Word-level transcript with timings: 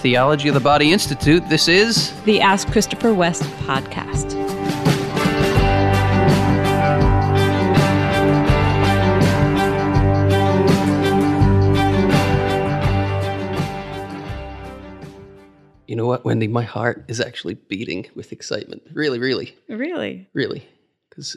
Theology 0.00 0.48
of 0.48 0.54
the 0.54 0.60
Body 0.60 0.92
Institute. 0.92 1.46
This 1.48 1.68
is 1.68 2.12
the 2.22 2.40
Ask 2.40 2.68
Christopher 2.68 3.12
West 3.12 3.42
podcast. 3.66 4.36
You 15.86 15.96
know 15.96 16.06
what, 16.06 16.24
Wendy? 16.24 16.46
My 16.46 16.62
heart 16.62 17.04
is 17.08 17.20
actually 17.20 17.54
beating 17.54 18.06
with 18.14 18.30
excitement. 18.30 18.82
Really, 18.92 19.18
really, 19.18 19.56
Really? 19.68 20.28
really. 20.32 20.64
Because 21.08 21.36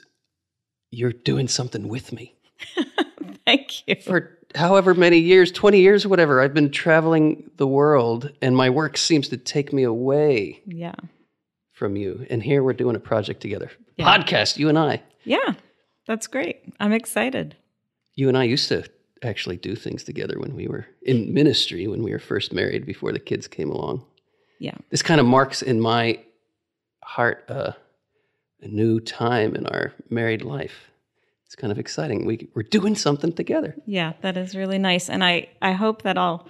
you're 0.91 1.11
doing 1.11 1.47
something 1.47 1.87
with 1.87 2.13
me. 2.13 2.35
Thank 3.47 3.87
you. 3.87 3.95
For 3.95 4.37
however 4.55 4.93
many 4.93 5.17
years 5.19 5.51
20 5.51 5.79
years, 5.79 6.05
whatever 6.07 6.41
I've 6.41 6.53
been 6.53 6.71
traveling 6.71 7.49
the 7.57 7.67
world, 7.67 8.31
and 8.41 8.55
my 8.55 8.69
work 8.69 8.97
seems 8.97 9.27
to 9.29 9.37
take 9.37 9.73
me 9.73 9.83
away 9.83 10.61
Yeah. 10.65 10.95
from 11.71 11.95
you. 11.95 12.25
And 12.29 12.41
here 12.43 12.63
we're 12.63 12.73
doing 12.73 12.95
a 12.95 12.99
project 12.99 13.41
together. 13.41 13.71
Yeah. 13.97 14.05
Podcast, 14.17 14.57
you 14.57 14.69
and 14.69 14.77
I. 14.77 15.01
Yeah. 15.23 15.53
That's 16.07 16.27
great. 16.27 16.61
I'm 16.79 16.91
excited. 16.93 17.55
You 18.15 18.27
and 18.27 18.37
I 18.37 18.43
used 18.43 18.67
to 18.69 18.83
actually 19.21 19.57
do 19.57 19.75
things 19.75 20.03
together 20.03 20.37
when 20.39 20.55
we 20.55 20.67
were 20.67 20.85
in 21.01 21.33
ministry, 21.33 21.87
when 21.87 22.03
we 22.03 22.11
were 22.11 22.19
first 22.19 22.51
married 22.53 22.85
before 22.85 23.11
the 23.13 23.19
kids 23.19 23.47
came 23.47 23.69
along. 23.71 24.05
Yeah. 24.59 24.75
This 24.89 25.01
kind 25.01 25.19
of 25.21 25.25
marks 25.25 25.61
in 25.61 25.79
my 25.79 26.19
heart 27.03 27.45
uh, 27.49 27.71
a 28.61 28.67
new 28.67 28.99
time 28.99 29.55
in 29.55 29.65
our 29.67 29.93
married 30.09 30.41
life. 30.41 30.89
It's 31.53 31.61
kind 31.61 31.71
of 31.71 31.77
exciting. 31.77 32.25
We, 32.25 32.49
we're 32.55 32.63
doing 32.63 32.95
something 32.95 33.31
together. 33.31 33.75
Yeah, 33.85 34.13
that 34.21 34.37
is 34.37 34.55
really 34.55 34.79
nice. 34.79 35.07
And 35.07 35.23
I, 35.23 35.49
I 35.61 35.73
hope 35.73 36.01
that 36.01 36.17
all 36.17 36.47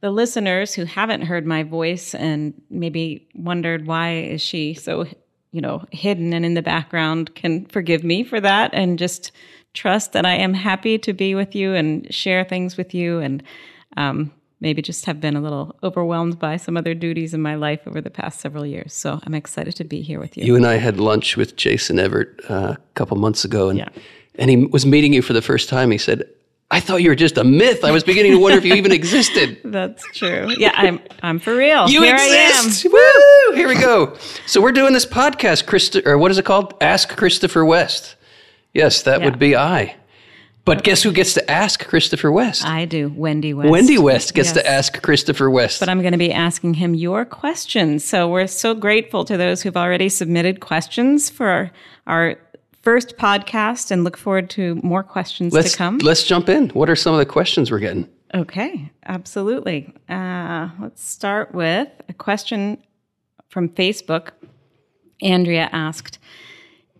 the 0.00 0.10
listeners 0.10 0.72
who 0.72 0.86
haven't 0.86 1.20
heard 1.20 1.44
my 1.44 1.62
voice 1.62 2.14
and 2.14 2.54
maybe 2.70 3.28
wondered 3.34 3.86
why 3.86 4.14
is 4.14 4.40
she 4.40 4.72
so, 4.72 5.04
you 5.52 5.60
know, 5.60 5.84
hidden 5.92 6.32
and 6.32 6.46
in 6.46 6.54
the 6.54 6.62
background 6.62 7.34
can 7.34 7.66
forgive 7.66 8.02
me 8.02 8.24
for 8.24 8.40
that 8.40 8.70
and 8.72 8.98
just 8.98 9.30
trust 9.74 10.14
that 10.14 10.24
I 10.24 10.36
am 10.36 10.54
happy 10.54 10.96
to 11.00 11.12
be 11.12 11.34
with 11.34 11.54
you 11.54 11.74
and 11.74 12.06
share 12.14 12.42
things 12.42 12.78
with 12.78 12.94
you 12.94 13.18
and 13.18 13.42
um, 13.98 14.32
maybe 14.60 14.80
just 14.80 15.04
have 15.04 15.20
been 15.20 15.36
a 15.36 15.40
little 15.42 15.76
overwhelmed 15.82 16.38
by 16.38 16.56
some 16.56 16.78
other 16.78 16.94
duties 16.94 17.34
in 17.34 17.42
my 17.42 17.56
life 17.56 17.80
over 17.86 18.00
the 18.00 18.08
past 18.08 18.40
several 18.40 18.64
years. 18.64 18.94
So 18.94 19.20
I'm 19.24 19.34
excited 19.34 19.76
to 19.76 19.84
be 19.84 20.00
here 20.00 20.18
with 20.18 20.38
you. 20.38 20.44
You 20.44 20.56
and 20.56 20.66
I 20.66 20.76
had 20.76 20.98
lunch 20.98 21.36
with 21.36 21.56
Jason 21.56 21.98
Evert 21.98 22.40
uh, 22.48 22.76
a 22.78 22.78
couple 22.94 23.18
months 23.18 23.44
ago, 23.44 23.68
and 23.68 23.80
Yeah. 23.80 23.88
And 24.38 24.50
he 24.50 24.56
was 24.66 24.84
meeting 24.86 25.12
you 25.12 25.22
for 25.22 25.32
the 25.32 25.42
first 25.42 25.68
time. 25.68 25.90
He 25.90 25.98
said, 25.98 26.24
"I 26.70 26.80
thought 26.80 27.02
you 27.02 27.08
were 27.10 27.14
just 27.16 27.38
a 27.38 27.44
myth. 27.44 27.84
I 27.84 27.90
was 27.90 28.04
beginning 28.04 28.32
to 28.32 28.38
wonder 28.38 28.58
if 28.58 28.64
you 28.64 28.74
even 28.74 28.92
existed." 28.92 29.58
That's 29.64 30.04
true. 30.12 30.52
Yeah, 30.58 30.72
I'm 30.74 31.00
I'm 31.22 31.38
for 31.38 31.54
real. 31.56 31.88
You 31.88 32.02
Here 32.02 32.14
exist. 32.14 32.84
Woo! 32.84 33.54
Here 33.54 33.68
we 33.68 33.74
go. 33.74 34.16
So 34.46 34.60
we're 34.60 34.72
doing 34.72 34.92
this 34.92 35.06
podcast, 35.06 35.66
Christo- 35.66 36.02
or 36.04 36.18
what 36.18 36.30
is 36.30 36.38
it 36.38 36.44
called? 36.44 36.74
Ask 36.80 37.16
Christopher 37.16 37.64
West. 37.64 38.16
Yes, 38.74 39.02
that 39.02 39.20
Yeah. 39.20 39.24
would 39.26 39.38
be 39.38 39.56
I. 39.56 39.96
But 40.66 40.82
guess 40.82 41.00
who 41.04 41.12
gets 41.12 41.32
to 41.34 41.48
ask 41.48 41.86
Christopher 41.86 42.32
West? 42.32 42.64
I 42.66 42.86
do. 42.86 43.08
Wendy 43.14 43.54
West. 43.54 43.70
Wendy 43.70 43.98
West 43.98 44.34
gets 44.34 44.50
to 44.50 44.68
ask 44.68 45.00
Christopher 45.00 45.48
West. 45.48 45.78
But 45.78 45.88
I'm 45.88 46.00
going 46.00 46.10
to 46.10 46.18
be 46.18 46.32
asking 46.32 46.74
him 46.74 46.92
your 46.92 47.24
questions. 47.24 48.04
So 48.04 48.28
we're 48.28 48.48
so 48.48 48.74
grateful 48.74 49.24
to 49.26 49.36
those 49.36 49.62
who've 49.62 49.76
already 49.76 50.08
submitted 50.08 50.58
questions 50.58 51.30
for 51.30 51.46
our, 51.46 51.70
our 52.08 52.36
first 52.86 53.16
podcast 53.16 53.90
and 53.90 54.04
look 54.04 54.16
forward 54.16 54.48
to 54.48 54.76
more 54.84 55.02
questions 55.02 55.52
let's 55.52 55.72
to 55.72 55.78
come. 55.78 55.98
let's 55.98 56.22
jump 56.22 56.48
in. 56.48 56.68
What 56.70 56.88
are 56.88 56.94
some 56.94 57.14
of 57.14 57.18
the 57.18 57.26
questions 57.26 57.68
we're 57.72 57.80
getting? 57.80 58.08
Okay, 58.32 58.92
absolutely. 59.06 59.92
Uh, 60.08 60.68
let's 60.80 61.02
start 61.02 61.52
with 61.52 61.88
a 62.08 62.12
question 62.12 62.78
from 63.48 63.68
Facebook. 63.70 64.28
Andrea 65.20 65.68
asked 65.72 66.18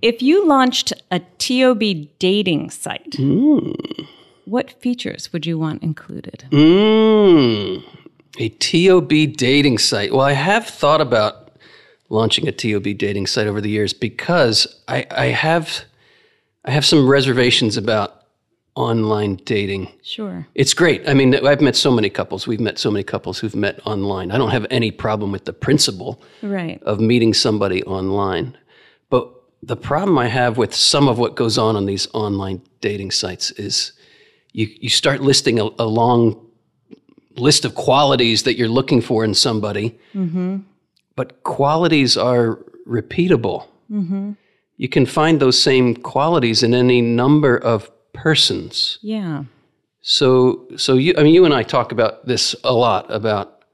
If 0.03 0.22
you 0.22 0.44
launched 0.44 0.93
a 1.12 1.21
TOB 1.38 1.83
dating 2.19 2.71
site, 2.71 3.15
Hmm. 3.16 3.71
what 4.44 4.72
features 4.82 5.32
would 5.32 5.47
you 5.47 5.56
want 5.56 5.82
included? 5.84 6.47
Mm, 6.50 7.84
a 8.41 8.49
TOB 8.49 9.27
dating 9.37 9.78
site. 9.78 10.11
Well, 10.12 10.22
I 10.22 10.32
have 10.32 10.66
thought 10.66 11.00
about 11.00 11.46
launching 12.09 12.47
a 12.49 12.53
TOB 12.53 12.97
dating 12.97 13.27
site 13.27 13.47
over 13.47 13.61
the 13.61 13.71
years 13.71 13.93
because 13.93 14.83
I, 14.89 15.06
I 15.11 15.27
have 15.27 15.84
I 16.65 16.71
have 16.71 16.84
some 16.84 17.09
reservations 17.09 17.77
about 17.77 18.22
online 18.75 19.37
dating. 19.44 19.91
Sure. 20.03 20.47
It's 20.55 20.75
great. 20.75 21.09
I 21.09 21.15
mean, 21.15 21.34
I've 21.47 21.61
met 21.61 21.77
so 21.77 21.91
many 21.91 22.11
couples. 22.11 22.47
We've 22.47 22.61
met 22.61 22.78
so 22.78 22.91
many 22.91 23.05
couples 23.05 23.39
who've 23.39 23.56
met 23.56 23.81
online. 23.87 24.31
I 24.31 24.37
don't 24.39 24.50
have 24.50 24.67
any 24.71 24.91
problem 24.91 25.33
with 25.33 25.47
the 25.47 25.53
principle 25.53 26.21
Right. 26.43 26.83
of 26.83 27.00
meeting 27.00 27.33
somebody 27.34 27.83
online. 27.84 28.56
But 29.09 29.33
the 29.62 29.77
problem 29.77 30.19
I 30.19 30.27
have 30.27 30.59
with 30.59 30.75
some 30.75 31.09
of 31.09 31.19
what 31.19 31.37
goes 31.37 31.56
on 31.56 31.75
on 31.77 31.87
these 31.87 32.06
online 32.12 32.61
dating 32.81 33.12
sites 33.12 33.50
is 33.53 33.93
you, 34.53 34.69
you 34.81 34.91
start 34.91 35.23
listing 35.23 35.59
a, 35.59 35.69
a 35.78 35.87
long 35.87 36.44
list 37.37 37.65
of 37.65 37.75
qualities 37.75 38.43
that 38.43 38.56
you're 38.59 38.69
looking 38.69 39.00
for 39.00 39.25
in 39.25 39.34
somebody, 39.34 39.99
mm-hmm. 40.15 40.59
But 41.16 41.43
qualities 41.43 42.16
are 42.16 42.59
repeatable. 42.87 43.66
Mm-hmm. 43.91 44.32
You 44.77 44.88
can 44.88 45.06
find 45.06 45.41
those 45.41 45.60
same 45.60 45.97
qualities 45.97 46.62
in 46.62 46.75
any 46.75 47.00
number 47.00 47.56
of 47.56 47.91
persons. 48.12 48.99
Yeah. 49.03 49.44
So, 50.03 50.69
so 50.76 50.94
you, 50.94 51.15
I 51.19 51.22
mean, 51.22 51.34
you 51.34 51.44
and 51.44 51.55
I 51.55 51.62
talk 51.62 51.91
about 51.91 52.26
this 52.26 52.55
a 52.62 52.72
lot 52.72 53.10
about 53.10 53.65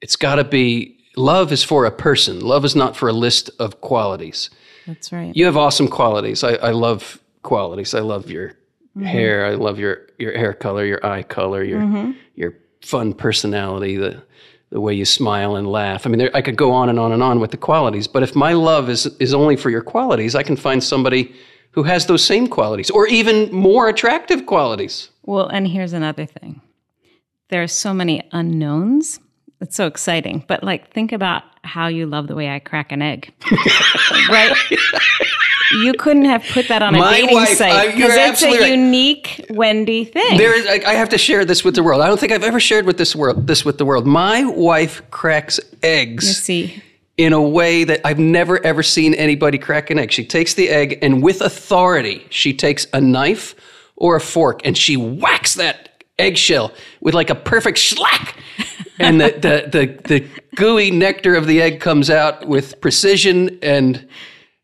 it's 0.00 0.16
got 0.16 0.36
to 0.36 0.44
be 0.44 0.98
love 1.16 1.50
is 1.50 1.64
for 1.64 1.84
a 1.86 1.90
person. 1.90 2.40
Love 2.40 2.64
is 2.64 2.76
not 2.76 2.96
for 2.96 3.08
a 3.08 3.12
list 3.12 3.50
of 3.58 3.80
qualities. 3.80 4.50
That's 4.86 5.12
right. 5.12 5.34
You 5.34 5.46
have 5.46 5.56
awesome 5.56 5.88
qualities. 5.88 6.44
I, 6.44 6.54
I 6.54 6.70
love 6.70 7.20
qualities. 7.42 7.94
I 7.94 8.00
love 8.00 8.30
your 8.30 8.50
mm-hmm. 8.50 9.02
hair. 9.02 9.46
I 9.46 9.54
love 9.54 9.78
your 9.78 10.06
your 10.18 10.36
hair 10.36 10.52
color, 10.52 10.84
your 10.84 11.04
eye 11.04 11.22
color, 11.22 11.64
your 11.64 11.80
mm-hmm. 11.80 12.12
your 12.34 12.54
fun 12.82 13.12
personality, 13.12 13.96
the 13.96 14.22
the 14.70 14.80
way 14.80 14.94
you 14.94 15.04
smile 15.04 15.56
and 15.56 15.66
laugh. 15.66 16.06
I 16.06 16.10
mean, 16.10 16.18
there, 16.18 16.30
I 16.34 16.42
could 16.42 16.56
go 16.56 16.72
on 16.72 16.88
and 16.88 16.98
on 16.98 17.12
and 17.12 17.22
on 17.22 17.40
with 17.40 17.50
the 17.50 17.56
qualities. 17.56 18.08
But 18.08 18.22
if 18.22 18.34
my 18.34 18.52
love 18.52 18.88
is 18.88 19.06
is 19.18 19.32
only 19.32 19.56
for 19.56 19.70
your 19.70 19.82
qualities, 19.82 20.34
I 20.34 20.42
can 20.42 20.56
find 20.56 20.82
somebody 20.82 21.34
who 21.72 21.84
has 21.84 22.06
those 22.06 22.24
same 22.24 22.46
qualities 22.48 22.90
or 22.90 23.06
even 23.06 23.52
more 23.52 23.88
attractive 23.88 24.46
qualities. 24.46 25.10
Well, 25.22 25.46
and 25.48 25.68
here's 25.68 25.92
another 25.92 26.26
thing. 26.26 26.62
There 27.48 27.62
are 27.62 27.68
so 27.68 27.94
many 27.94 28.22
unknowns. 28.32 29.20
It's 29.60 29.74
so 29.76 29.86
exciting. 29.86 30.44
But 30.46 30.62
like 30.62 30.92
think 30.92 31.12
about 31.12 31.42
how 31.64 31.88
you 31.88 32.06
love 32.06 32.26
the 32.28 32.34
way 32.34 32.48
I 32.54 32.58
crack 32.58 32.92
an 32.92 33.02
egg. 33.02 33.32
right? 34.30 34.52
You 35.82 35.94
couldn't 35.94 36.26
have 36.26 36.44
put 36.52 36.68
that 36.68 36.80
on 36.82 36.94
a 36.94 36.98
My 36.98 37.12
dating 37.20 37.34
wife- 37.34 37.56
site 37.56 37.94
because 37.94 38.12
it's 38.14 38.42
a 38.42 38.50
right. 38.50 38.70
unique 38.70 39.44
Wendy 39.50 40.04
thing. 40.04 40.38
There 40.38 40.56
is. 40.56 40.66
I, 40.66 40.90
I 40.90 40.94
have 40.94 41.08
to 41.08 41.18
share 41.18 41.44
this 41.44 41.64
with 41.64 41.74
the 41.74 41.82
world. 41.82 42.02
I 42.02 42.06
don't 42.06 42.20
think 42.20 42.32
I've 42.32 42.44
ever 42.44 42.60
shared 42.60 42.86
with 42.86 42.98
this 42.98 43.16
world. 43.16 43.46
This 43.46 43.64
with 43.64 43.78
the 43.78 43.84
world. 43.84 44.06
My 44.06 44.44
wife 44.44 45.02
cracks 45.10 45.58
you 45.58 45.78
eggs 45.82 46.40
see, 46.42 46.82
in 47.16 47.32
a 47.32 47.42
way 47.42 47.82
that 47.84 48.00
I've 48.04 48.18
never 48.18 48.64
ever 48.64 48.82
seen 48.82 49.14
anybody 49.14 49.58
crack 49.58 49.90
an 49.90 49.98
egg. 49.98 50.12
She 50.12 50.24
takes 50.24 50.54
the 50.54 50.68
egg 50.68 50.98
and 51.02 51.22
with 51.22 51.40
authority, 51.40 52.26
she 52.30 52.52
takes 52.54 52.86
a 52.92 53.00
knife 53.00 53.54
or 53.96 54.14
a 54.16 54.20
fork 54.20 54.60
and 54.64 54.76
she 54.78 54.96
whacks 54.96 55.54
that 55.54 56.04
eggshell 56.18 56.72
with 57.00 57.14
like 57.14 57.30
a 57.30 57.34
perfect 57.34 57.78
schlack. 57.78 58.34
And 58.98 59.20
the, 59.20 59.28
the, 59.30 59.68
the, 59.70 60.08
the 60.18 60.26
gooey 60.56 60.90
nectar 60.90 61.34
of 61.34 61.46
the 61.46 61.60
egg 61.60 61.80
comes 61.80 62.08
out 62.10 62.48
with 62.48 62.80
precision 62.80 63.58
and 63.62 64.06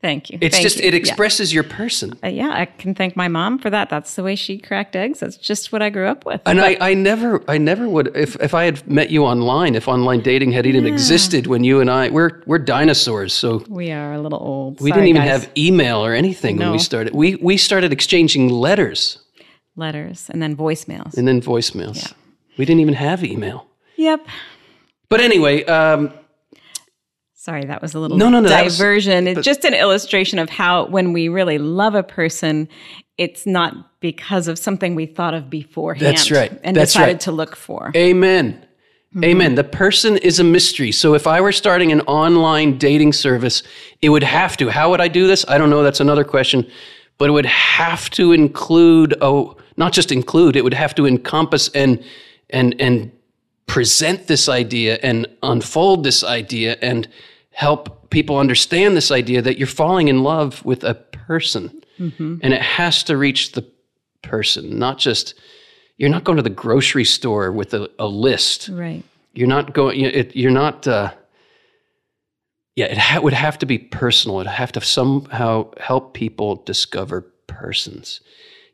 thank 0.01 0.31
you. 0.31 0.39
it's 0.41 0.57
Thank 0.57 0.63
just, 0.65 0.79
you. 0.79 0.85
it 0.89 0.95
Yeah. 0.95 0.99
expresses 0.99 1.53
your 1.55 1.63
person. 1.65 2.19
Uh, 2.25 2.29
yeah, 2.29 2.51
I 2.51 2.65
can 2.65 2.95
thank 2.95 3.15
my 3.15 3.29
mom 3.29 3.59
for 3.59 3.71
that. 3.71 3.89
That's 3.91 4.15
the 4.17 4.23
way 4.23 4.35
she 4.35 4.59
cracked 4.59 4.97
eggs. 4.97 5.21
That's 5.21 5.37
just 5.37 5.71
what 5.73 5.81
I 5.83 5.91
grew 5.91 6.07
up 6.09 6.25
with. 6.27 6.41
And 6.47 6.61
I, 6.61 6.77
I 6.81 6.95
never, 6.95 7.43
I 7.47 7.59
never 7.59 7.89
would. 7.89 8.17
If, 8.17 8.35
if 8.41 8.53
I 8.55 8.65
had 8.65 8.89
met 8.91 9.11
you 9.11 9.25
online, 9.25 9.75
if 9.75 9.87
online 9.87 10.21
dating 10.23 10.53
had 10.53 10.67
even 10.67 10.87
existed 10.87 11.47
when 11.47 11.63
you 11.63 11.81
and 11.81 11.91
I, 11.91 12.09
we're 12.11 12.43
we're 12.47 12.59
dinosaurs, 12.59 13.33
so 13.33 13.63
we 13.69 13.93
are 13.93 14.15
a 14.15 14.21
little 14.21 14.41
old. 14.41 14.81
we 14.81 14.91
Sorry, 14.91 15.03
didn't 15.03 15.09
even 15.17 15.23
guys. 15.29 15.43
have 15.45 15.53
email 15.57 16.05
or 16.05 16.15
anything 16.15 16.57
when 16.57 16.73
we 16.73 16.79
started. 16.79 17.15
We 17.15 17.37
we 17.37 17.57
started 17.57 17.93
exchanging 17.93 18.49
letters 18.49 19.19
letters 19.77 20.29
and 20.31 20.43
then 20.43 20.57
voicemails. 20.57 21.17
and 21.17 21.27
then 21.29 21.41
voicemails. 21.41 21.97
yeah. 22.03 22.13
We 22.59 22.65
didn't 22.65 22.81
even 22.81 22.95
have 22.95 23.25
email. 23.25 23.67
Yep. 24.03 24.27
But 25.09 25.21
anyway, 25.21 25.65
um, 25.65 26.13
Sorry, 27.35 27.65
that 27.65 27.83
was 27.83 27.95
a 27.95 27.99
little 27.99 28.17
No, 28.17 28.29
no, 28.29 28.39
no, 28.41 28.49
that 28.49 28.65
was- 28.65 28.77
diversion. 28.79 29.27
it's 29.27 29.45
just 29.45 29.65
an 29.65 29.75
illustration 29.75 30.39
of 30.39 30.49
how 30.49 30.87
when 30.87 31.13
we 31.13 31.29
really 31.29 31.59
love 31.59 31.95
a 31.97 32.03
person, 32.05 32.69
it's 33.19 33.47
not 33.47 34.01
because 34.01 34.47
of 34.49 34.59
something 34.59 34.95
we 34.95 35.07
thought 35.07 35.35
of 35.35 35.51
beforehand. 35.51 36.07
That's 36.07 36.31
right. 36.31 36.53
And 36.63 36.77
That's 36.77 36.93
decided 36.93 37.13
right. 37.15 37.21
to 37.23 37.33
look 37.33 37.57
for. 37.57 37.91
Amen. 37.97 38.65
Amen. 39.25 39.57
The 39.57 39.65
person 39.65 40.17
is 40.19 40.39
a 40.41 40.45
mystery. 40.45 40.91
So 40.93 41.15
if 41.15 41.27
I 41.27 41.41
were 41.41 41.53
starting 41.53 41.91
an 41.93 42.01
online 42.03 42.79
dating 42.79 43.13
service, 43.13 43.63
it 44.01 44.09
would 44.09 44.23
have 44.23 44.57
to. 44.59 44.69
How 44.71 44.91
would 44.91 45.01
I 45.01 45.09
do 45.09 45.27
this? 45.27 45.45
I 45.49 45.59
don't 45.59 45.69
know. 45.69 45.83
That's 45.83 46.01
another 46.01 46.25
question. 46.25 46.67
But 47.19 47.29
it 47.29 47.33
would 47.33 47.47
have 47.47 48.09
to 48.11 48.33
include, 48.33 49.15
oh, 49.21 49.57
not 49.77 49.93
just 49.93 50.11
include, 50.13 50.57
it 50.57 50.63
would 50.65 50.75
have 50.75 50.95
to 50.95 51.07
encompass 51.07 51.69
and 51.75 52.03
and 52.51 52.75
and 52.81 53.11
present 53.67 54.27
this 54.27 54.49
idea 54.49 54.99
and 55.03 55.27
unfold 55.43 56.05
this 56.05 56.23
idea 56.25 56.77
and 56.83 57.09
help 57.51 58.11
people 58.11 58.39
understand 58.39 58.97
this 58.97 59.11
idea 59.11 59.41
that 59.43 59.59
you're 59.59 59.67
falling 59.67 60.09
in 60.09 60.23
love 60.23 60.65
with 60.65 60.85
a 60.85 60.95
person. 60.95 61.83
And 62.43 62.53
it 62.53 62.63
has 62.63 63.05
to 63.05 63.17
reach 63.17 63.53
the 63.53 63.65
person, 64.23 64.79
not 64.79 64.99
just, 64.99 65.35
you're 65.99 66.11
not 66.11 66.25
going 66.25 66.37
to 66.37 66.43
the 66.43 66.51
grocery 66.51 67.05
store 67.05 67.53
with 67.53 67.75
a, 67.75 67.89
a 67.99 68.07
list. 68.07 68.69
Right. 68.73 69.05
You're 69.35 69.49
not 69.49 69.73
going, 69.73 70.01
you- 70.01 70.09
it, 70.09 70.35
you're 70.35 70.51
not, 70.51 70.87
uh, 70.89 71.13
yeah, 72.75 72.87
it 72.87 72.99
ha- 72.99 73.21
would 73.21 73.35
have 73.35 73.59
to 73.59 73.67
be 73.67 73.79
personal. 73.79 74.41
It'd 74.41 74.51
have 74.53 74.73
to 74.73 74.81
somehow 74.81 75.71
help 75.79 76.15
people 76.15 76.57
discover 76.57 77.21
persons. 77.47 78.21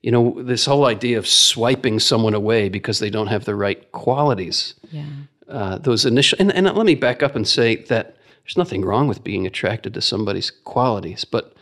You 0.02 0.12
know, 0.12 0.42
this 0.42 0.64
whole 0.64 0.86
idea 0.86 1.18
of 1.18 1.26
swiping 1.26 1.98
someone 1.98 2.34
away 2.34 2.68
because 2.68 2.98
they 2.98 3.10
don't 3.10 3.26
have 3.26 3.44
the 3.44 3.54
right 3.54 3.90
qualities. 3.92 4.74
Yeah. 4.92 5.04
uh, 5.48 5.78
those 5.78 6.04
initial 6.04 6.36
and, 6.40 6.52
and 6.52 6.66
let 6.66 6.86
me 6.86 6.94
back 6.94 7.22
up 7.22 7.34
and 7.34 7.46
say 7.46 7.76
that 7.76 8.16
there's 8.42 8.56
nothing 8.56 8.84
wrong 8.84 9.08
with 9.08 9.24
being 9.24 9.46
attracted 9.46 9.94
to 9.94 10.00
somebody's 10.00 10.50
qualities 10.50 11.24
but 11.24 11.54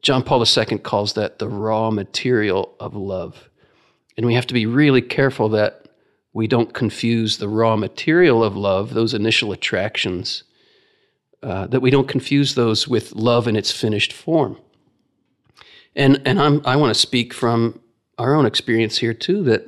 john 0.00 0.22
paul 0.22 0.42
ii 0.42 0.78
calls 0.78 1.14
that 1.14 1.38
the 1.38 1.48
raw 1.48 1.90
material 1.90 2.74
of 2.80 2.94
love. 2.94 3.48
And 4.16 4.26
we 4.26 4.34
have 4.34 4.46
to 4.48 4.54
be 4.54 4.66
really 4.66 5.00
careful 5.00 5.48
that 5.50 5.88
we 6.34 6.46
don't 6.46 6.74
confuse 6.74 7.38
the 7.38 7.48
raw 7.48 7.76
material 7.76 8.44
of 8.44 8.56
love 8.56 8.94
those 8.94 9.14
initial 9.14 9.52
attractions 9.52 10.44
uh, 11.42 11.66
that 11.66 11.80
we 11.80 11.90
don't 11.90 12.08
confuse 12.08 12.54
those 12.54 12.86
with 12.86 13.12
love 13.12 13.48
in 13.48 13.56
its 13.56 13.72
finished 13.72 14.12
form 14.12 14.56
and 15.96 16.20
and 16.24 16.40
i'm 16.40 16.60
i 16.64 16.76
want 16.76 16.92
to 16.94 16.98
speak 16.98 17.32
from 17.34 17.78
our 18.18 18.34
own 18.34 18.46
experience 18.46 18.98
here 18.98 19.14
too 19.14 19.42
that 19.42 19.62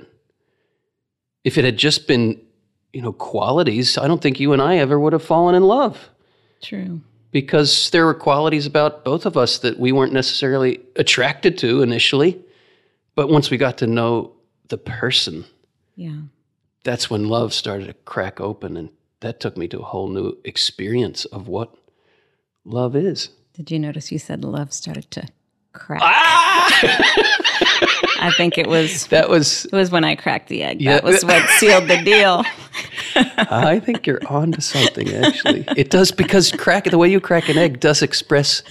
if 1.45 1.59
it 1.59 1.65
had 1.65 1.77
just 1.77 2.07
been 2.07 2.41
you 2.93 3.03
know 3.03 3.13
qualities 3.13 3.99
i 3.99 4.07
don't 4.09 4.23
think 4.23 4.41
you 4.41 4.53
and 4.53 4.63
i 4.63 4.77
ever 4.77 4.99
would 4.99 5.13
have 5.13 5.23
fallen 5.25 5.55
in 5.55 5.63
love 5.63 6.09
True. 6.63 7.01
because 7.31 7.91
there 7.91 8.05
were 8.07 8.15
qualities 8.15 8.67
about 8.67 9.05
both 9.05 9.27
of 9.27 9.37
us 9.37 9.59
that 9.59 9.79
we 9.79 9.93
weren't 9.93 10.13
necessarily 10.13 10.81
attracted 10.97 11.59
to 11.59 11.83
initially 11.83 12.41
but 13.15 13.29
once 13.29 13.51
we 13.51 13.57
got 13.57 13.79
to 13.79 13.87
know 13.87 14.33
the 14.69 14.79
person 14.79 15.45
Yeah. 15.97 16.21
that's 16.85 17.11
when 17.11 17.29
love 17.29 17.53
started 17.53 17.87
to 17.87 17.95
crack 17.95 18.41
open 18.41 18.77
and 18.77 18.89
that 19.21 19.41
took 19.41 19.57
me 19.57 19.69
to 19.69 19.81
a 19.81 19.85
whole 19.85 20.09
new 20.09 20.37
experience 20.45 21.25
of 21.27 21.49
what 21.49 21.75
love 22.65 22.95
is 22.97 23.31
Did 23.55 23.71
you 23.71 23.79
notice 23.79 24.11
you 24.13 24.19
said 24.19 24.45
love 24.45 24.73
started 24.73 25.11
to 25.13 25.29
crack? 25.75 26.01
ah! 26.03 27.15
I 28.21 28.31
think 28.37 28.57
it 28.57 28.67
was 28.67 29.07
that 29.09 29.29
was 29.29 29.67
it 29.67 29.73
was 29.73 29.91
when 29.91 30.05
I 30.05 30.15
cracked 30.15 30.49
the 30.49 30.63
egg. 30.63 30.81
Yeah. 30.81 30.95
That 30.95 31.05
was 31.05 31.25
what 31.25 31.47
sealed 31.59 31.89
the 31.89 32.03
deal. 32.03 32.43
I 33.17 33.79
think 33.81 34.07
you're 34.07 34.21
on 34.29 34.53
to 34.53 34.61
something, 34.61 35.09
actually. 35.13 35.65
It 35.77 35.91
does 35.91 36.11
because 36.11 36.51
crack 36.51 36.85
the 36.85 36.99
way 36.99 37.09
you 37.09 37.21
crack 37.21 37.49
an 37.49 37.57
egg 37.57 37.79
does 37.81 38.03
express 38.03 38.63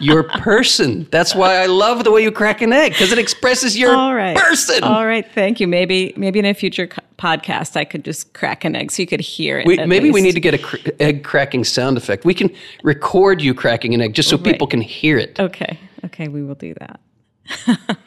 your 0.00 0.22
person. 0.24 1.08
That's 1.10 1.34
why 1.34 1.56
I 1.56 1.66
love 1.66 2.04
the 2.04 2.12
way 2.12 2.22
you 2.22 2.30
crack 2.30 2.62
an 2.62 2.72
egg 2.72 2.92
because 2.92 3.10
it 3.10 3.18
expresses 3.18 3.76
your 3.76 3.96
All 3.96 4.14
right. 4.14 4.36
person. 4.36 4.84
All 4.84 5.06
right. 5.06 5.26
Thank 5.32 5.58
you. 5.58 5.66
Maybe 5.66 6.12
maybe 6.16 6.38
in 6.38 6.44
a 6.44 6.54
future 6.54 6.86
co- 6.86 7.02
podcast 7.18 7.76
I 7.76 7.84
could 7.84 8.04
just 8.04 8.32
crack 8.32 8.64
an 8.64 8.76
egg 8.76 8.92
so 8.92 9.02
you 9.02 9.08
could 9.08 9.20
hear 9.20 9.58
it. 9.58 9.66
We, 9.66 9.84
maybe 9.86 10.10
we 10.10 10.20
need 10.20 10.34
to 10.34 10.40
get 10.40 10.54
a 10.54 10.58
cr- 10.58 10.76
egg 11.00 11.24
cracking 11.24 11.64
sound 11.64 11.96
effect. 11.96 12.24
We 12.24 12.34
can 12.34 12.50
record 12.82 13.42
you 13.42 13.54
cracking 13.54 13.94
an 13.94 14.00
egg 14.00 14.14
just 14.14 14.28
so 14.28 14.38
people 14.38 14.66
can 14.66 14.80
hear 14.80 15.18
it. 15.18 15.40
Okay. 15.40 15.78
Okay. 16.04 16.28
We 16.28 16.42
will 16.42 16.54
do 16.54 16.74
that. 16.74 17.00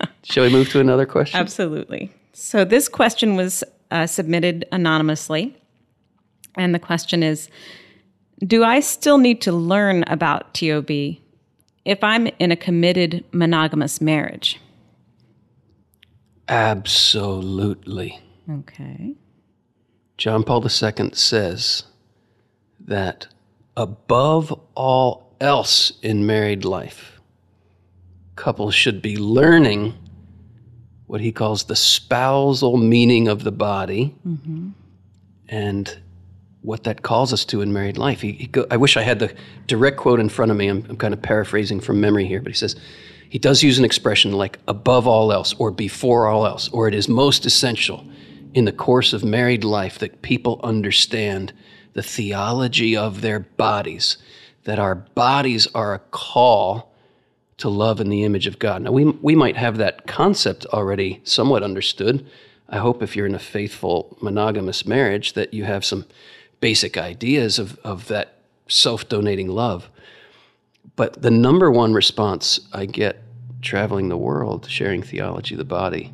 Shall 0.24 0.44
we 0.44 0.52
move 0.52 0.70
to 0.70 0.80
another 0.80 1.06
question? 1.06 1.40
Absolutely. 1.40 2.12
So 2.34 2.64
this 2.64 2.88
question 2.88 3.36
was 3.36 3.64
uh, 3.90 4.08
submitted 4.08 4.66
anonymously, 4.72 5.58
and 6.56 6.74
the 6.74 6.80
question 6.80 7.24
is: 7.24 7.50
Do 8.40 8.64
I 8.64 8.80
still 8.80 9.18
need 9.18 9.42
to 9.42 9.52
learn 9.52 10.04
about 10.08 10.54
TOB 10.54 10.90
if 11.86 12.04
I'm 12.04 12.28
in 12.40 12.52
a 12.52 12.56
committed 12.56 13.26
monogamous 13.32 14.00
marriage? 14.00 14.60
Absolutely. 16.48 18.20
Okay. 18.50 19.16
John 20.18 20.44
Paul 20.44 20.64
II 20.64 21.12
says 21.14 21.84
that 22.80 23.28
above 23.78 24.54
all 24.76 25.36
else 25.40 25.94
in 26.02 26.26
married 26.26 26.66
life, 26.66 27.21
couples 28.36 28.76
should 28.76 29.02
be 29.02 29.18
learning 29.18 29.94
what 31.08 31.22
he 31.22 31.32
calls 31.32 31.66
the 31.66 31.76
spousal 31.76 32.78
meaning 32.78 33.28
of 33.28 33.44
the 33.44 33.52
body 33.52 34.16
mm-hmm. 34.26 34.70
and 35.50 36.00
what 36.62 36.84
that 36.84 37.02
calls 37.02 37.34
us 37.34 37.44
to 37.44 37.62
in 37.62 37.74
married 37.74 37.98
life. 37.98 38.22
He, 38.22 38.32
he 38.34 38.48
go, 38.48 38.66
I 38.72 38.78
wish 38.78 38.96
I 38.96 39.02
had 39.02 39.20
the 39.20 39.34
direct 39.68 39.98
quote 39.98 40.20
in 40.20 40.30
front 40.30 40.52
of 40.52 40.58
me. 40.58 40.68
I'm, 40.68 40.86
I'm 40.88 40.98
kind 40.98 41.14
of 41.14 41.22
paraphrasing 41.22 41.80
from 41.82 42.00
memory 42.00 42.26
here, 42.26 42.42
but 42.42 42.52
he 42.52 42.58
says, 42.58 42.76
he 43.30 43.40
does 43.40 43.64
use 43.64 43.80
an 43.80 43.86
expression 43.86 44.34
like 44.34 44.60
above 44.68 45.08
all 45.08 45.32
else 45.32 45.54
or 45.58 45.72
before 45.72 46.28
all 46.28 46.46
else, 46.46 46.70
or 46.70 46.88
it 46.88 46.94
is 46.94 47.08
most 47.08 47.46
essential 47.46 48.06
in 48.54 48.66
the 48.66 48.72
course 48.72 49.14
of 49.14 49.24
married 49.24 49.64
life 49.64 50.00
that 50.00 50.22
people 50.22 50.60
understand 50.64 51.54
the 51.94 52.04
theology 52.04 52.96
of 52.96 53.22
their 53.22 53.40
bodies, 53.40 54.18
that 54.66 54.80
our 54.80 54.96
bodies 54.96 55.68
are 55.74 55.94
a 55.94 56.00
call 56.00 56.91
to 57.62 57.70
love 57.70 58.02
in 58.02 58.10
the 58.10 58.24
image 58.24 58.48
of 58.48 58.60
God. 58.60 58.82
Now, 58.82 58.92
we, 58.92 59.06
we 59.06 59.36
might 59.36 59.56
have 59.56 59.78
that 59.78 60.08
concept 60.08 60.66
already 60.68 61.22
somewhat 61.24 61.64
understood. 61.64 62.28
I 62.68 62.78
hope 62.78 63.04
if 63.04 63.16
you're 63.16 63.28
in 63.28 63.36
a 63.36 63.40
faithful 63.40 64.18
monogamous 64.20 64.86
marriage 64.86 65.34
that 65.34 65.54
you 65.54 65.64
have 65.66 65.86
some 65.86 66.06
basic 66.60 66.98
ideas 66.98 67.60
of, 67.60 67.78
of 67.80 68.08
that 68.08 68.40
self 68.68 69.08
donating 69.08 69.48
love. 69.48 69.90
But 70.96 71.22
the 71.22 71.32
number 71.32 71.70
one 71.72 71.94
response 71.94 72.60
I 72.74 72.86
get 72.86 73.22
traveling 73.62 74.10
the 74.10 74.18
world, 74.18 74.68
sharing 74.68 75.04
theology 75.04 75.54
of 75.54 75.60
the 75.60 75.64
body, 75.64 76.14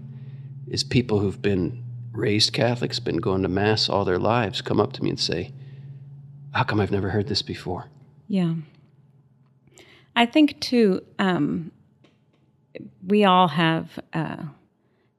is 0.67 0.83
people 0.83 1.19
who've 1.19 1.41
been 1.41 1.81
raised 2.11 2.51
Catholics, 2.51 2.99
been 2.99 3.17
going 3.17 3.43
to 3.43 3.47
Mass 3.47 3.87
all 3.87 4.03
their 4.03 4.19
lives, 4.19 4.61
come 4.61 4.81
up 4.81 4.91
to 4.93 5.03
me 5.03 5.11
and 5.11 5.19
say, 5.19 5.53
How 6.51 6.63
come 6.63 6.81
I've 6.81 6.91
never 6.91 7.09
heard 7.09 7.27
this 7.27 7.41
before? 7.41 7.85
Yeah. 8.27 8.55
I 10.17 10.25
think 10.25 10.59
too, 10.59 11.05
um, 11.19 11.71
we 13.05 13.23
all 13.23 13.47
have, 13.47 13.99
uh, 14.13 14.43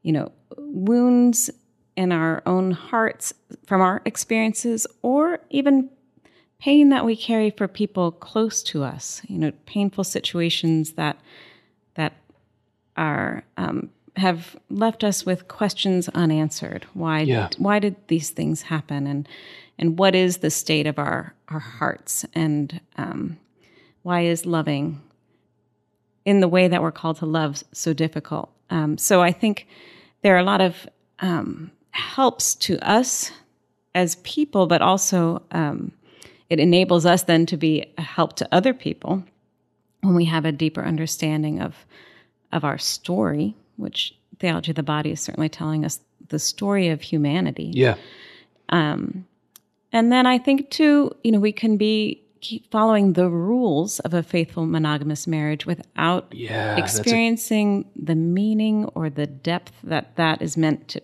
you 0.02 0.10
know, 0.12 0.32
wounds 0.56 1.50
in 1.96 2.10
our 2.10 2.42
own 2.46 2.72
hearts 2.72 3.32
from 3.64 3.80
our 3.80 4.02
experiences, 4.04 4.88
or 5.02 5.38
even 5.50 5.88
pain 6.58 6.88
that 6.88 7.04
we 7.04 7.14
carry 7.16 7.50
for 7.50 7.68
people 7.68 8.10
close 8.10 8.60
to 8.64 8.82
us. 8.82 9.22
You 9.28 9.38
know, 9.38 9.52
painful 9.66 10.02
situations 10.02 10.94
that 10.94 11.16
that 11.94 12.14
are 12.96 13.44
um, 13.56 13.90
have 14.16 14.56
left 14.68 15.04
us 15.04 15.24
with 15.24 15.46
questions 15.46 16.08
unanswered. 16.08 16.86
Why? 16.92 17.20
Yeah. 17.20 17.50
Why 17.56 17.78
did 17.78 17.94
these 18.08 18.30
things 18.30 18.62
happen? 18.62 19.06
And 19.06 19.28
and 19.78 19.96
what 19.96 20.16
is 20.16 20.38
the 20.38 20.50
state 20.50 20.88
of 20.88 20.98
our 20.98 21.34
our 21.46 21.60
hearts? 21.60 22.24
And 22.34 22.80
um, 22.96 23.38
why 24.08 24.22
is 24.22 24.46
loving 24.46 25.02
in 26.24 26.40
the 26.40 26.48
way 26.48 26.66
that 26.66 26.80
we're 26.80 26.90
called 26.90 27.18
to 27.18 27.26
love 27.26 27.62
so 27.72 27.92
difficult? 27.92 28.50
Um, 28.70 28.96
so 28.96 29.20
I 29.20 29.32
think 29.32 29.66
there 30.22 30.34
are 30.34 30.38
a 30.38 30.44
lot 30.44 30.62
of 30.62 30.88
um, 31.18 31.70
helps 31.90 32.54
to 32.54 32.78
us 32.78 33.30
as 33.94 34.16
people, 34.16 34.66
but 34.66 34.80
also 34.80 35.42
um, 35.50 35.92
it 36.48 36.58
enables 36.58 37.04
us 37.04 37.24
then 37.24 37.44
to 37.46 37.58
be 37.58 37.84
a 37.98 38.02
help 38.02 38.34
to 38.36 38.48
other 38.50 38.72
people 38.72 39.22
when 40.00 40.14
we 40.14 40.24
have 40.24 40.46
a 40.46 40.52
deeper 40.52 40.82
understanding 40.82 41.60
of 41.60 41.74
of 42.50 42.64
our 42.64 42.78
story, 42.78 43.54
which 43.76 44.14
theology 44.38 44.70
of 44.70 44.76
the 44.76 44.82
body 44.82 45.10
is 45.10 45.20
certainly 45.20 45.50
telling 45.50 45.84
us 45.84 46.00
the 46.30 46.38
story 46.38 46.88
of 46.88 47.02
humanity. 47.02 47.72
Yeah. 47.74 47.96
And 49.92 50.12
then 50.12 50.26
I 50.26 50.38
think 50.38 50.70
too, 50.70 51.12
you 51.24 51.32
know, 51.32 51.40
we 51.40 51.52
can 51.52 51.76
be 51.76 52.22
keep 52.40 52.70
following 52.70 53.12
the 53.14 53.28
rules 53.28 53.98
of 54.00 54.14
a 54.14 54.22
faithful 54.22 54.66
monogamous 54.66 55.26
marriage 55.26 55.66
without 55.66 56.32
Yeah. 56.34 56.76
that's 56.76 56.96
a- 56.98 57.00
experiencing 57.00 57.86
the 57.96 58.14
meaning 58.14 58.84
or 58.94 59.10
the 59.10 59.26
depth 59.26 59.72
that 59.84 60.16
that 60.16 60.40
is 60.42 60.56
meant 60.56 60.88
to 60.88 61.02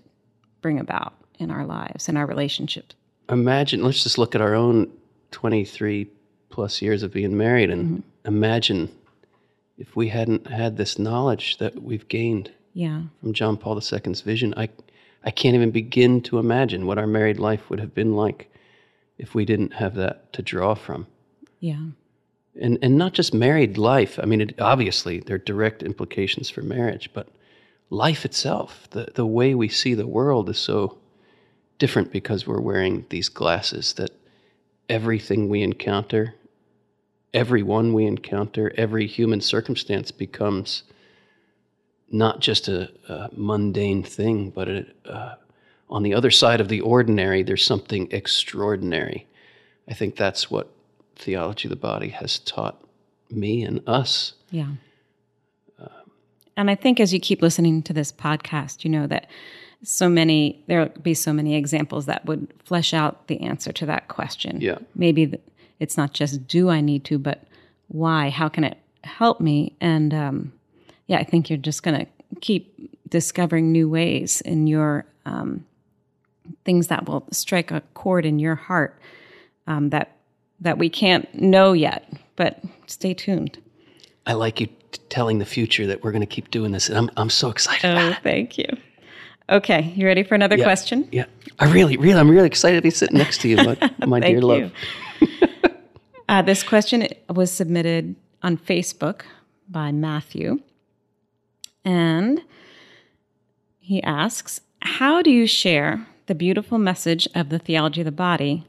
bring 0.63 0.79
about 0.79 1.13
in 1.39 1.51
our 1.51 1.67
lives 1.67 2.09
and 2.09 2.17
our 2.17 2.27
relationships. 2.27 2.95
imagine 3.29 3.83
let's 3.83 4.03
just 4.03 4.19
look 4.19 4.35
at 4.35 4.41
our 4.41 4.55
own 4.55 4.91
23 5.31 6.07
plus 6.51 6.81
years 6.83 7.03
of 7.03 7.13
being 7.13 7.37
married 7.37 7.71
and 7.71 7.85
mm-hmm. 7.85 8.29
imagine 8.29 8.89
if 9.79 9.97
we 9.97 10.09
hadn't 10.09 10.47
had 10.47 10.77
this 10.77 10.99
knowledge 10.99 11.57
that 11.59 11.83
we've 11.83 12.07
gained 12.09 12.51
Yeah. 12.75 13.03
from 13.21 13.33
John 13.33 13.57
Paul 13.57 13.77
II's 13.81 14.21
vision 14.21 14.55
I 14.57 14.69
I 15.27 15.31
can't 15.31 15.55
even 15.55 15.71
begin 15.71 16.21
to 16.23 16.39
imagine 16.39 16.85
what 16.87 16.99
our 16.99 17.07
married 17.07 17.39
life 17.39 17.71
would 17.71 17.81
have 17.81 17.95
been 17.95 18.15
like 18.15 18.53
if 19.17 19.35
we 19.35 19.45
didn't 19.47 19.73
have 19.75 19.95
that 19.95 20.33
to 20.35 20.43
draw 20.43 20.75
from 20.75 21.07
Yeah. 21.65 21.87
and 22.61 22.79
and 22.83 22.99
not 22.99 23.15
just 23.15 23.33
married 23.33 23.79
life 23.79 24.19
I 24.23 24.27
mean 24.27 24.41
it, 24.41 24.61
obviously 24.61 25.21
there 25.21 25.37
are 25.37 25.51
direct 25.53 25.83
implications 25.83 26.51
for 26.51 26.63
marriage 26.63 27.11
but 27.15 27.29
life 27.91 28.25
itself 28.25 28.89
the 28.91 29.09
the 29.15 29.27
way 29.27 29.55
we 29.55 29.69
see 29.69 29.95
the 29.95 30.07
world 30.07 30.49
is 30.51 30.59
so 30.59 30.99
different 31.79 32.13
because 32.13 32.47
we're 32.47 32.61
wearing 32.61 33.07
these 33.09 33.29
glasses 33.29 33.95
that 33.95 34.11
everything 34.89 35.49
we 35.49 35.63
encounter, 35.63 36.35
everyone 37.33 37.93
we 37.93 38.07
encounter, 38.07 38.73
every 38.77 39.07
human 39.07 39.41
circumstance 39.41 40.11
becomes 40.11 40.85
not 42.11 42.41
just 42.41 42.69
a, 42.69 42.91
a 43.09 43.29
mundane 43.37 44.03
thing, 44.03 44.51
but 44.51 44.69
a, 44.69 44.87
uh, 45.05 45.35
on 45.91 46.03
the 46.03 46.15
other 46.15 46.31
side 46.31 46.61
of 46.61 46.69
the 46.69 46.81
ordinary, 46.81 47.43
there's 47.43 47.65
something 47.65 48.11
extraordinary. 48.11 49.27
I 49.89 49.95
think 49.95 50.17
that's 50.17 50.51
what 50.51 50.71
theology 51.17 51.69
of 51.69 51.71
the 51.71 51.77
body 51.77 52.09
has 52.09 52.39
taught 52.39 52.83
me 53.31 53.63
and 53.63 53.81
us. 53.87 54.35
Yeah. 54.51 54.73
and 56.57 56.71
I 56.71 56.75
think 56.75 57.01
as 57.01 57.13
you 57.13 57.21
keep 57.21 57.43
listening 57.43 57.83
to 57.83 57.93
this 57.93 58.13
podcast, 58.13 58.85
you 58.85 58.91
know 58.91 59.07
that 59.07 59.29
so 59.83 60.09
many, 60.09 60.63
there'll 60.67 60.89
be 60.89 61.15
so 61.15 61.33
many 61.33 61.57
examples 61.57 62.07
that 62.07 62.25
would 62.27 62.53
flesh 62.65 62.95
out 62.95 63.27
the 63.27 63.41
answer 63.41 63.73
to 63.73 63.87
that 63.87 64.09
question. 64.09 64.61
Yeah. 64.61 64.79
Maybe 64.95 65.39
it's 65.81 65.97
not 65.97 66.13
just 66.13 66.47
do 66.47 66.71
I 66.71 66.81
need 66.81 67.05
to, 67.07 67.19
but 67.19 67.45
why? 67.89 68.31
How 68.31 68.49
can 68.49 68.65
it 68.65 68.79
help 69.03 69.41
me? 69.41 69.77
And 69.81 70.15
um, 70.15 70.53
yeah, 71.07 71.19
I 71.19 71.25
think 71.25 71.51
you're 71.51 71.57
just 71.59 71.83
going 71.83 72.01
to 72.01 72.07
keep 72.41 72.91
discovering 73.09 73.71
new 73.71 73.89
ways 73.89 74.41
in 74.41 74.67
your 74.67 75.05
um, 75.27 75.65
things 76.65 76.89
that 76.89 77.07
will 77.07 77.27
strike 77.31 77.71
a 77.71 77.83
chord 77.95 78.25
in 78.27 78.39
your 78.39 78.55
heart 78.55 78.99
um, 79.67 79.91
that 79.91 80.14
that 80.65 80.77
we 80.79 80.89
can't 80.91 81.33
know 81.35 81.73
yet. 81.73 82.13
But 82.37 82.61
stay 82.87 83.15
tuned. 83.15 83.59
I 84.27 84.33
like 84.33 84.61
you 84.61 84.67
t- 84.67 84.75
telling 85.09 85.39
the 85.39 85.45
future 85.45 85.87
that 85.87 86.03
we're 86.03 86.11
going 86.11 86.21
to 86.23 86.27
keep 86.27 86.51
doing 86.51 86.73
this, 86.73 86.89
and 86.89 86.99
I'm, 86.99 87.11
I'm 87.17 87.31
so 87.31 87.49
excited. 87.51 87.89
Oh, 87.89 88.17
thank 88.23 88.59
you. 88.59 88.67
Okay, 89.51 89.93
you 89.95 90.07
ready 90.07 90.23
for 90.23 90.35
another 90.35 90.57
Yeah. 90.57 90.65
question? 90.65 91.07
Yeah, 91.13 91.27
I 91.59 91.71
really, 91.71 91.97
really, 91.99 92.19
I'm 92.19 92.31
really 92.31 92.47
excited 92.47 92.77
to 92.77 92.83
be 92.83 92.91
sitting 92.91 93.19
next 93.19 93.41
to 93.43 93.49
you, 93.49 93.57
my, 93.57 93.77
my 94.07 94.21
dear 94.21 94.41
love. 94.41 94.73
you. 95.21 95.29
uh, 96.29 96.43
this 96.43 96.63
question 96.63 97.07
was 97.29 97.53
submitted 97.53 98.17
on 98.43 98.57
Facebook 98.57 99.23
by 99.69 99.93
Matthew. 99.93 100.61
And 101.85 102.43
he 103.79 104.03
asks 104.03 104.63
How 104.81 105.21
do 105.21 105.31
you 105.31 105.47
share 105.47 106.07
the 106.27 106.35
beautiful 106.35 106.79
message 106.79 107.29
of 107.35 107.51
the 107.51 107.59
theology 107.59 108.01
of 108.01 108.07
the 108.07 108.13
body 108.13 108.65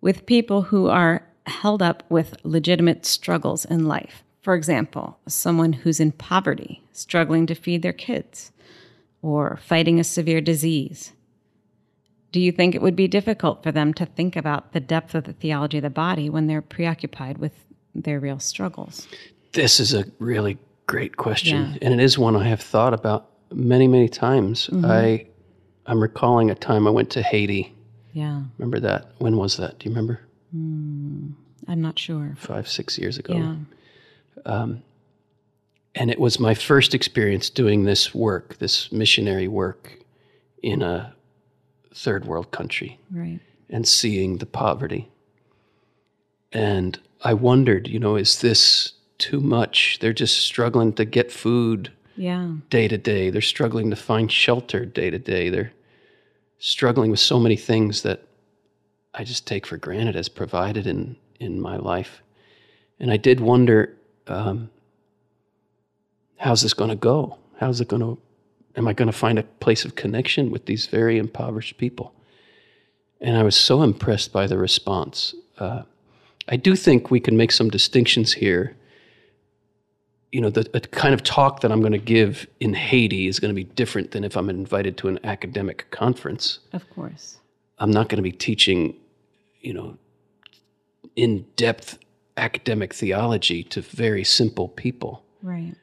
with 0.00 0.26
people 0.26 0.62
who 0.62 0.88
are 0.88 1.26
held 1.46 1.82
up 1.82 2.02
with 2.08 2.36
legitimate 2.44 3.04
struggles 3.06 3.64
in 3.64 3.86
life? 3.86 4.22
For 4.42 4.54
example, 4.54 5.18
someone 5.26 5.72
who's 5.74 6.00
in 6.00 6.12
poverty, 6.12 6.82
struggling 6.92 7.46
to 7.46 7.54
feed 7.54 7.82
their 7.82 7.92
kids, 7.92 8.52
or 9.22 9.58
fighting 9.62 10.00
a 10.00 10.04
severe 10.04 10.40
disease. 10.40 11.12
Do 12.32 12.40
you 12.40 12.52
think 12.52 12.74
it 12.74 12.80
would 12.80 12.96
be 12.96 13.08
difficult 13.08 13.62
for 13.62 13.72
them 13.72 13.92
to 13.94 14.06
think 14.06 14.36
about 14.36 14.72
the 14.72 14.80
depth 14.80 15.14
of 15.14 15.24
the 15.24 15.32
theology 15.32 15.78
of 15.78 15.82
the 15.82 15.90
body 15.90 16.30
when 16.30 16.46
they're 16.46 16.62
preoccupied 16.62 17.38
with 17.38 17.52
their 17.94 18.20
real 18.20 18.38
struggles? 18.38 19.08
This 19.52 19.80
is 19.80 19.92
a 19.92 20.04
really 20.20 20.56
great 20.86 21.16
question, 21.16 21.72
Yeah. 21.72 21.78
and 21.82 21.94
it 21.94 22.02
is 22.02 22.18
one 22.18 22.36
I 22.36 22.48
have 22.48 22.60
thought 22.62 22.94
about 22.94 23.28
many, 23.52 23.88
many 23.88 24.08
times. 24.08 24.68
Mm-hmm. 24.68 24.84
I, 24.84 25.26
I'm 25.86 26.00
recalling 26.00 26.50
a 26.50 26.54
time 26.54 26.86
I 26.86 26.90
went 26.90 27.10
to 27.10 27.22
Haiti. 27.22 27.74
Yeah, 28.12 28.42
Remember 28.58 28.80
that? 28.80 29.12
When 29.18 29.36
was 29.36 29.56
that? 29.58 29.78
Do 29.78 29.88
you 29.88 29.94
remember? 29.94 30.20
I'm 30.52 31.36
not 31.80 31.98
sure. 31.98 32.34
Five, 32.38 32.68
six 32.68 32.98
years 32.98 33.18
ago. 33.18 33.34
Yeah, 33.34 33.54
Um, 34.46 34.82
And 35.94 36.10
it 36.10 36.18
was 36.20 36.38
my 36.40 36.54
first 36.54 36.94
experience 36.94 37.50
doing 37.50 37.84
this 37.84 38.14
work, 38.14 38.58
this 38.58 38.90
missionary 38.92 39.48
work 39.48 39.98
in 40.62 40.82
a 40.82 41.14
third 41.94 42.24
world 42.24 42.50
country 42.52 42.98
right. 43.10 43.40
and 43.68 43.86
seeing 43.86 44.38
the 44.38 44.46
poverty. 44.46 45.08
And 46.52 46.98
I 47.22 47.34
wondered, 47.34 47.88
you 47.88 47.98
know, 47.98 48.16
is 48.16 48.40
this 48.40 48.92
too 49.18 49.40
much? 49.40 49.98
They're 50.00 50.12
just 50.12 50.38
struggling 50.38 50.92
to 50.94 51.04
get 51.04 51.30
food 51.32 51.90
Yeah, 52.16 52.54
day 52.70 52.88
to 52.88 52.98
day. 52.98 53.30
They're 53.30 53.40
struggling 53.42 53.90
to 53.90 53.96
find 53.96 54.30
shelter 54.30 54.84
day 54.86 55.10
to 55.10 55.18
day. 55.18 55.48
They're 55.50 55.72
struggling 56.60 57.10
with 57.10 57.18
so 57.18 57.40
many 57.40 57.56
things 57.56 58.02
that 58.02 58.22
I 59.12 59.24
just 59.24 59.46
take 59.46 59.66
for 59.66 59.76
granted 59.76 60.14
as 60.14 60.28
provided 60.28 60.86
in, 60.86 61.16
in 61.40 61.60
my 61.60 61.76
life. 61.76 62.22
And 63.00 63.10
I 63.10 63.16
did 63.16 63.40
wonder 63.40 63.96
um, 64.28 64.70
how's 66.36 66.62
this 66.62 66.74
going 66.74 66.90
to 66.90 66.96
go? 66.96 67.38
How's 67.58 67.80
it 67.80 67.88
going 67.88 68.02
to, 68.02 68.18
am 68.76 68.86
I 68.86 68.92
going 68.92 69.10
to 69.10 69.16
find 69.16 69.38
a 69.38 69.42
place 69.42 69.84
of 69.84 69.96
connection 69.96 70.50
with 70.50 70.66
these 70.66 70.86
very 70.86 71.18
impoverished 71.18 71.78
people? 71.78 72.14
And 73.20 73.36
I 73.36 73.42
was 73.42 73.56
so 73.56 73.82
impressed 73.82 74.32
by 74.32 74.46
the 74.46 74.56
response. 74.56 75.34
Uh, 75.58 75.82
I 76.48 76.56
do 76.56 76.76
think 76.76 77.10
we 77.10 77.20
can 77.20 77.36
make 77.36 77.52
some 77.52 77.70
distinctions 77.70 78.34
here 78.34 78.76
you 80.32 80.40
know, 80.40 80.50
the, 80.50 80.62
the 80.62 80.80
kind 80.80 81.12
of 81.12 81.22
talk 81.22 81.60
that 81.60 81.72
I'm 81.72 81.80
going 81.80 81.92
to 81.92 81.98
give 81.98 82.46
in 82.60 82.74
Haiti 82.74 83.26
is 83.26 83.40
going 83.40 83.50
to 83.50 83.54
be 83.54 83.64
different 83.64 84.12
than 84.12 84.24
if 84.24 84.36
I'm 84.36 84.48
invited 84.48 84.96
to 84.98 85.08
an 85.08 85.18
academic 85.24 85.90
conference. 85.90 86.60
of 86.72 86.88
course. 86.90 87.38
I'm 87.78 87.90
not 87.90 88.08
going 88.08 88.18
to 88.18 88.22
be 88.22 88.32
teaching, 88.32 88.94
you 89.60 89.72
know, 89.72 89.96
in 91.16 91.46
depth 91.56 91.98
academic 92.36 92.94
theology 92.94 93.62
to 93.64 93.80
very 93.80 94.22
simple 94.22 94.68
people. 94.68 95.24
Right. 95.42 95.74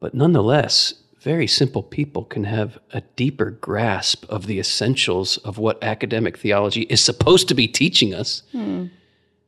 But 0.00 0.14
nonetheless, 0.14 0.94
very 1.20 1.46
simple 1.46 1.82
people 1.82 2.24
can 2.24 2.44
have 2.44 2.78
a 2.92 3.02
deeper 3.16 3.50
grasp 3.50 4.24
of 4.28 4.46
the 4.46 4.58
essentials 4.58 5.36
of 5.38 5.58
what 5.58 5.82
academic 5.82 6.38
theology 6.38 6.82
is 6.82 7.02
supposed 7.02 7.46
to 7.48 7.54
be 7.54 7.68
teaching 7.68 8.14
us 8.14 8.42
hmm. 8.52 8.86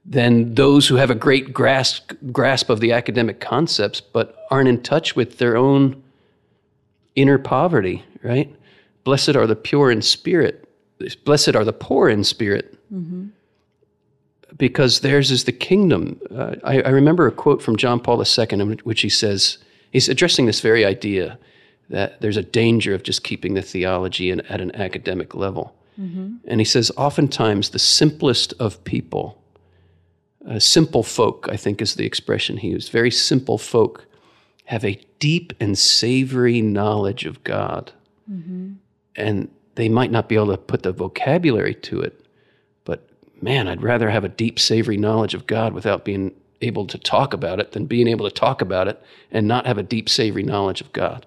Than 0.04 0.54
those 0.54 0.88
who 0.88 0.96
have 0.96 1.10
a 1.10 1.14
great 1.14 1.52
grasp, 1.52 2.12
grasp 2.32 2.70
of 2.70 2.80
the 2.80 2.92
academic 2.92 3.40
concepts 3.40 4.00
but 4.00 4.36
aren't 4.50 4.68
in 4.68 4.82
touch 4.82 5.14
with 5.14 5.38
their 5.38 5.56
own 5.56 6.02
inner 7.14 7.38
poverty, 7.38 8.04
right? 8.22 8.52
Blessed 9.04 9.36
are 9.36 9.46
the 9.46 9.56
pure 9.56 9.90
in 9.90 10.02
spirit. 10.02 10.68
Blessed 11.24 11.54
are 11.54 11.64
the 11.64 11.72
poor 11.72 12.08
in 12.08 12.24
spirit. 12.24 12.78
Because 14.56 15.00
theirs 15.00 15.30
is 15.30 15.44
the 15.44 15.52
kingdom. 15.52 16.20
Uh, 16.30 16.56
I, 16.64 16.82
I 16.82 16.88
remember 16.90 17.26
a 17.26 17.32
quote 17.32 17.62
from 17.62 17.76
John 17.76 18.00
Paul 18.00 18.22
II 18.22 18.46
in 18.50 18.78
which 18.84 19.00
he 19.00 19.08
says, 19.08 19.58
he's 19.92 20.08
addressing 20.08 20.46
this 20.46 20.60
very 20.60 20.84
idea 20.84 21.38
that 21.88 22.20
there's 22.20 22.36
a 22.36 22.42
danger 22.42 22.94
of 22.94 23.02
just 23.02 23.24
keeping 23.24 23.54
the 23.54 23.62
theology 23.62 24.30
in, 24.30 24.40
at 24.42 24.60
an 24.60 24.74
academic 24.74 25.34
level. 25.34 25.74
And 26.46 26.60
he 26.60 26.64
says, 26.64 26.90
oftentimes 26.96 27.70
the 27.70 27.78
simplest 27.78 28.54
of 28.58 28.82
people, 28.84 29.41
uh, 30.48 30.58
simple 30.58 31.02
folk, 31.02 31.48
I 31.50 31.56
think 31.56 31.80
is 31.80 31.94
the 31.94 32.06
expression 32.06 32.56
he 32.56 32.68
used, 32.68 32.90
very 32.90 33.10
simple 33.10 33.58
folk 33.58 34.06
have 34.64 34.84
a 34.84 35.00
deep 35.18 35.52
and 35.60 35.78
savory 35.78 36.62
knowledge 36.62 37.24
of 37.24 37.42
God. 37.44 37.92
And 39.16 39.50
they 39.74 39.88
might 39.88 40.10
not 40.10 40.28
be 40.28 40.34
able 40.36 40.48
to 40.48 40.56
put 40.56 40.82
the 40.82 40.92
vocabulary 40.92 41.74
to 41.74 42.00
it, 42.00 42.26
but 42.84 43.08
man, 43.40 43.68
I'd 43.68 43.82
rather 43.82 44.10
have 44.10 44.24
a 44.24 44.28
deep, 44.28 44.58
savory 44.58 44.96
knowledge 44.96 45.34
of 45.34 45.46
God 45.46 45.74
without 45.74 46.04
being 46.04 46.32
able 46.60 46.86
to 46.86 46.98
talk 46.98 47.34
about 47.34 47.60
it 47.60 47.72
than 47.72 47.86
being 47.86 48.08
able 48.08 48.28
to 48.28 48.34
talk 48.34 48.62
about 48.62 48.88
it 48.88 49.02
and 49.30 49.48
not 49.48 49.66
have 49.66 49.78
a 49.78 49.82
deep, 49.82 50.08
savory 50.08 50.42
knowledge 50.42 50.80
of 50.80 50.92
God. 50.92 51.26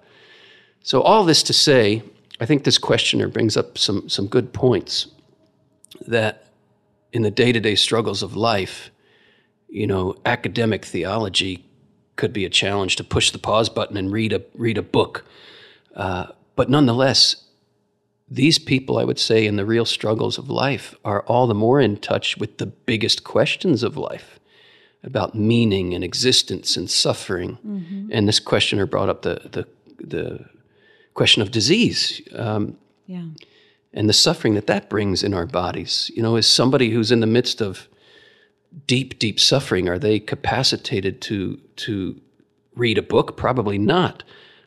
So, 0.82 1.02
all 1.02 1.24
this 1.24 1.42
to 1.44 1.52
say, 1.52 2.02
I 2.40 2.46
think 2.46 2.64
this 2.64 2.78
questioner 2.78 3.28
brings 3.28 3.56
up 3.56 3.78
some, 3.78 4.08
some 4.08 4.26
good 4.26 4.52
points 4.52 5.08
that 6.06 6.46
in 7.12 7.22
the 7.22 7.30
day 7.30 7.52
to 7.52 7.60
day 7.60 7.74
struggles 7.74 8.22
of 8.22 8.36
life, 8.36 8.90
you 9.76 9.86
know, 9.86 10.14
academic 10.24 10.84
theology 10.86 11.62
could 12.16 12.32
be 12.32 12.46
a 12.46 12.48
challenge 12.62 12.96
to 12.96 13.04
push 13.04 13.30
the 13.30 13.38
pause 13.38 13.68
button 13.68 13.96
and 13.98 14.10
read 14.10 14.32
a, 14.32 14.42
read 14.54 14.78
a 14.78 14.82
book. 14.82 15.24
Uh, 15.94 16.26
but 16.54 16.70
nonetheless, 16.70 17.44
these 18.26 18.58
people, 18.58 18.96
I 18.96 19.04
would 19.04 19.18
say, 19.18 19.46
in 19.46 19.56
the 19.56 19.66
real 19.66 19.84
struggles 19.84 20.38
of 20.38 20.48
life 20.48 20.94
are 21.04 21.20
all 21.26 21.46
the 21.46 21.54
more 21.54 21.78
in 21.78 21.98
touch 21.98 22.38
with 22.38 22.56
the 22.56 22.66
biggest 22.66 23.22
questions 23.22 23.82
of 23.82 23.98
life 23.98 24.40
about 25.04 25.34
meaning 25.34 25.94
and 25.94 26.02
existence 26.02 26.76
and 26.78 26.88
suffering. 26.90 27.58
And 28.12 28.26
this 28.26 28.40
questioner 28.40 28.86
brought 28.86 29.10
up 29.10 29.22
the, 29.22 29.34
the, 29.52 29.66
the 30.06 30.46
question 31.12 31.42
of 31.42 31.50
disease. 31.50 32.22
Um, 32.34 32.76
Yeah. 33.06 33.26
and 33.92 34.08
the 34.08 34.14
suffering 34.14 34.54
that 34.54 34.66
that 34.66 34.88
brings 34.88 35.22
in 35.22 35.34
our 35.34 35.46
bodies. 35.46 36.10
You 36.16 36.22
know, 36.22 36.36
as 36.36 36.46
somebody 36.46 36.90
who's 36.90 37.12
in 37.12 37.20
the 37.20 37.26
midst 37.26 37.60
of 37.60 37.88
deep, 38.86 39.18
deep 39.18 39.40
suffering, 39.40 39.88
are 39.88 39.98
they 39.98 40.18
capacitated 40.18 41.20
to 41.22 41.56
to 41.76 42.20
read 42.74 42.98
a 42.98 43.02
book? 43.02 43.36
Probably 43.36 43.78
not. 43.78 44.22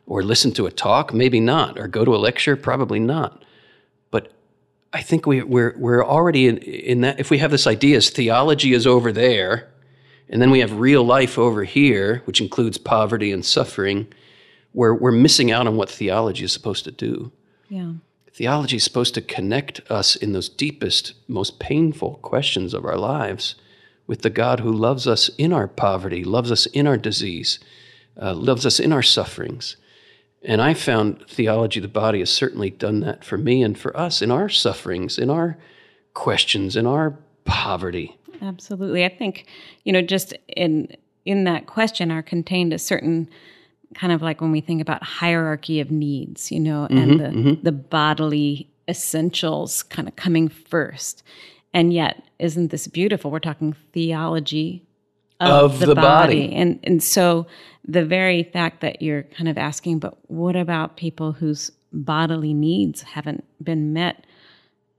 Or 0.06 0.22
listen 0.22 0.52
to 0.52 0.66
a 0.66 0.72
talk? 0.72 1.14
Maybe 1.14 1.38
not. 1.38 1.78
Or 1.78 1.86
go 1.86 2.04
to 2.04 2.14
a 2.14 2.18
lecture? 2.18 2.56
Probably 2.56 2.98
not. 2.98 3.44
But 4.10 4.32
I 4.92 5.02
think 5.02 5.26
we, 5.26 5.42
we're 5.42 5.74
we're 5.78 6.04
already 6.04 6.48
in, 6.48 6.58
in 6.58 7.00
that. 7.02 7.20
If 7.20 7.30
we 7.30 7.38
have 7.38 7.50
this 7.52 7.66
idea 7.66 7.96
as 7.96 8.10
theology 8.10 8.72
is 8.72 8.86
over 8.86 9.12
there, 9.12 9.68
and 10.28 10.42
then 10.42 10.50
we 10.50 10.60
have 10.60 10.72
real 10.72 11.04
life 11.04 11.38
over 11.38 11.62
here, 11.64 12.22
which 12.24 12.40
includes 12.40 12.78
poverty 12.78 13.30
and 13.30 13.44
suffering, 13.44 14.08
we're 14.74 14.94
we're 14.94 15.12
missing 15.12 15.52
out 15.52 15.66
on 15.68 15.76
what 15.76 15.88
theology 15.90 16.44
is 16.44 16.52
supposed 16.52 16.84
to 16.84 16.90
do 16.90 17.30
Yeah. 17.68 17.92
theology 18.32 18.76
is 18.76 18.84
supposed 18.84 19.14
to 19.14 19.20
connect 19.20 19.80
us 19.90 20.16
in 20.16 20.32
those 20.32 20.48
deepest, 20.48 21.14
most 21.28 21.58
painful 21.60 22.16
questions 22.22 22.74
of 22.74 22.84
our 22.84 22.96
lives 22.96 23.54
with 24.10 24.22
the 24.22 24.28
God 24.28 24.58
who 24.58 24.72
loves 24.72 25.06
us 25.06 25.28
in 25.38 25.52
our 25.52 25.68
poverty, 25.68 26.24
loves 26.24 26.50
us 26.50 26.66
in 26.66 26.84
our 26.88 26.96
disease, 26.96 27.60
uh, 28.20 28.34
loves 28.34 28.66
us 28.66 28.80
in 28.80 28.92
our 28.92 29.04
sufferings. 29.04 29.76
And 30.42 30.60
I 30.60 30.74
found 30.74 31.24
theology 31.28 31.78
of 31.78 31.82
the 31.82 31.88
body 31.88 32.18
has 32.18 32.28
certainly 32.28 32.70
done 32.70 32.98
that 33.00 33.24
for 33.24 33.38
me 33.38 33.62
and 33.62 33.78
for 33.78 33.96
us 33.96 34.20
in 34.20 34.32
our 34.32 34.48
sufferings, 34.48 35.16
in 35.16 35.30
our 35.30 35.58
questions, 36.12 36.74
in 36.74 36.88
our 36.88 37.20
poverty. 37.44 38.18
Absolutely. 38.42 39.04
I 39.04 39.10
think, 39.10 39.46
you 39.84 39.92
know, 39.92 40.02
just 40.02 40.34
in 40.48 40.88
in 41.24 41.44
that 41.44 41.66
question 41.66 42.10
are 42.10 42.22
contained 42.22 42.72
a 42.72 42.80
certain 42.80 43.28
kind 43.94 44.12
of 44.12 44.22
like 44.22 44.40
when 44.40 44.50
we 44.50 44.60
think 44.60 44.82
about 44.82 45.04
hierarchy 45.04 45.78
of 45.78 45.92
needs, 45.92 46.50
you 46.50 46.58
know, 46.58 46.88
and 46.90 47.12
mm-hmm, 47.12 47.18
the 47.18 47.28
mm-hmm. 47.28 47.62
the 47.62 47.72
bodily 47.72 48.68
essentials 48.88 49.84
kind 49.84 50.08
of 50.08 50.16
coming 50.16 50.48
first. 50.48 51.22
And 51.72 51.92
yet, 51.92 52.24
isn't 52.40 52.70
this 52.70 52.86
beautiful? 52.86 53.30
We're 53.30 53.38
talking 53.40 53.74
theology 53.92 54.86
of, 55.40 55.72
of 55.72 55.80
the, 55.80 55.86
the 55.86 55.94
body. 55.94 56.48
body. 56.48 56.54
And 56.54 56.80
and 56.82 57.02
so 57.02 57.46
the 57.86 58.04
very 58.04 58.42
fact 58.42 58.80
that 58.80 59.02
you're 59.02 59.22
kind 59.22 59.48
of 59.48 59.58
asking, 59.58 59.98
but 59.98 60.18
what 60.30 60.56
about 60.56 60.96
people 60.96 61.32
whose 61.32 61.70
bodily 61.92 62.54
needs 62.54 63.02
haven't 63.02 63.44
been 63.62 63.92
met? 63.92 64.24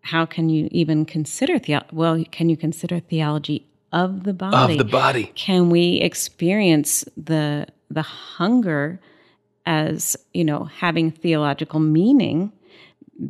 How 0.01 0.25
can 0.25 0.49
you 0.49 0.67
even 0.71 1.05
consider 1.05 1.59
the 1.59 1.83
well? 1.91 2.23
Can 2.31 2.49
you 2.49 2.57
consider 2.57 2.99
theology 2.99 3.67
of 3.91 4.23
the 4.23 4.33
body? 4.33 4.73
Of 4.73 4.77
the 4.79 4.85
body. 4.85 5.31
Can 5.35 5.69
we 5.69 5.97
experience 5.97 7.05
the 7.15 7.67
the 7.89 8.01
hunger 8.01 8.99
as 9.65 10.17
you 10.33 10.43
know 10.43 10.65
having 10.65 11.11
theological 11.11 11.79
meaning? 11.79 12.51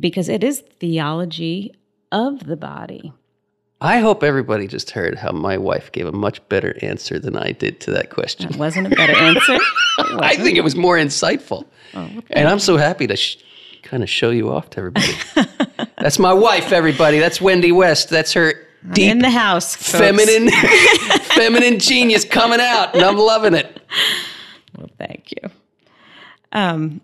Because 0.00 0.30
it 0.30 0.42
is 0.42 0.60
theology 0.80 1.74
of 2.10 2.46
the 2.46 2.56
body. 2.56 3.12
I 3.82 3.98
hope 3.98 4.22
everybody 4.22 4.68
just 4.68 4.92
heard 4.92 5.18
how 5.18 5.32
my 5.32 5.58
wife 5.58 5.90
gave 5.90 6.06
a 6.06 6.12
much 6.12 6.46
better 6.48 6.76
answer 6.82 7.18
than 7.18 7.36
I 7.36 7.50
did 7.50 7.80
to 7.80 7.90
that 7.90 8.10
question. 8.10 8.48
That 8.52 8.56
wasn't 8.58 8.86
a 8.86 8.90
better 8.90 9.16
answer. 9.16 9.58
I 9.98 10.36
think 10.36 10.56
it 10.56 10.62
was 10.62 10.76
more 10.76 10.96
insightful. 10.96 11.66
Oh, 11.92 12.04
okay. 12.04 12.22
And 12.30 12.48
I'm 12.48 12.60
so 12.60 12.76
happy 12.76 13.08
to 13.08 13.16
sh- 13.16 13.38
kind 13.82 14.04
of 14.04 14.08
show 14.08 14.30
you 14.30 14.52
off 14.52 14.70
to 14.70 14.78
everybody. 14.78 15.12
That's 15.98 16.20
my 16.20 16.32
wife, 16.32 16.70
everybody. 16.70 17.18
That's 17.18 17.40
Wendy 17.40 17.72
West. 17.72 18.08
That's 18.08 18.32
her 18.34 18.54
deep 18.92 19.10
in 19.10 19.18
the 19.18 19.30
house, 19.30 19.74
feminine, 19.74 20.48
feminine 21.34 21.80
genius 21.80 22.24
coming 22.24 22.60
out, 22.60 22.94
and 22.94 23.04
I'm 23.04 23.16
loving 23.16 23.54
it. 23.54 23.80
Well, 24.78 24.90
thank 24.96 25.32
you. 25.32 25.50
Um, 26.52 27.00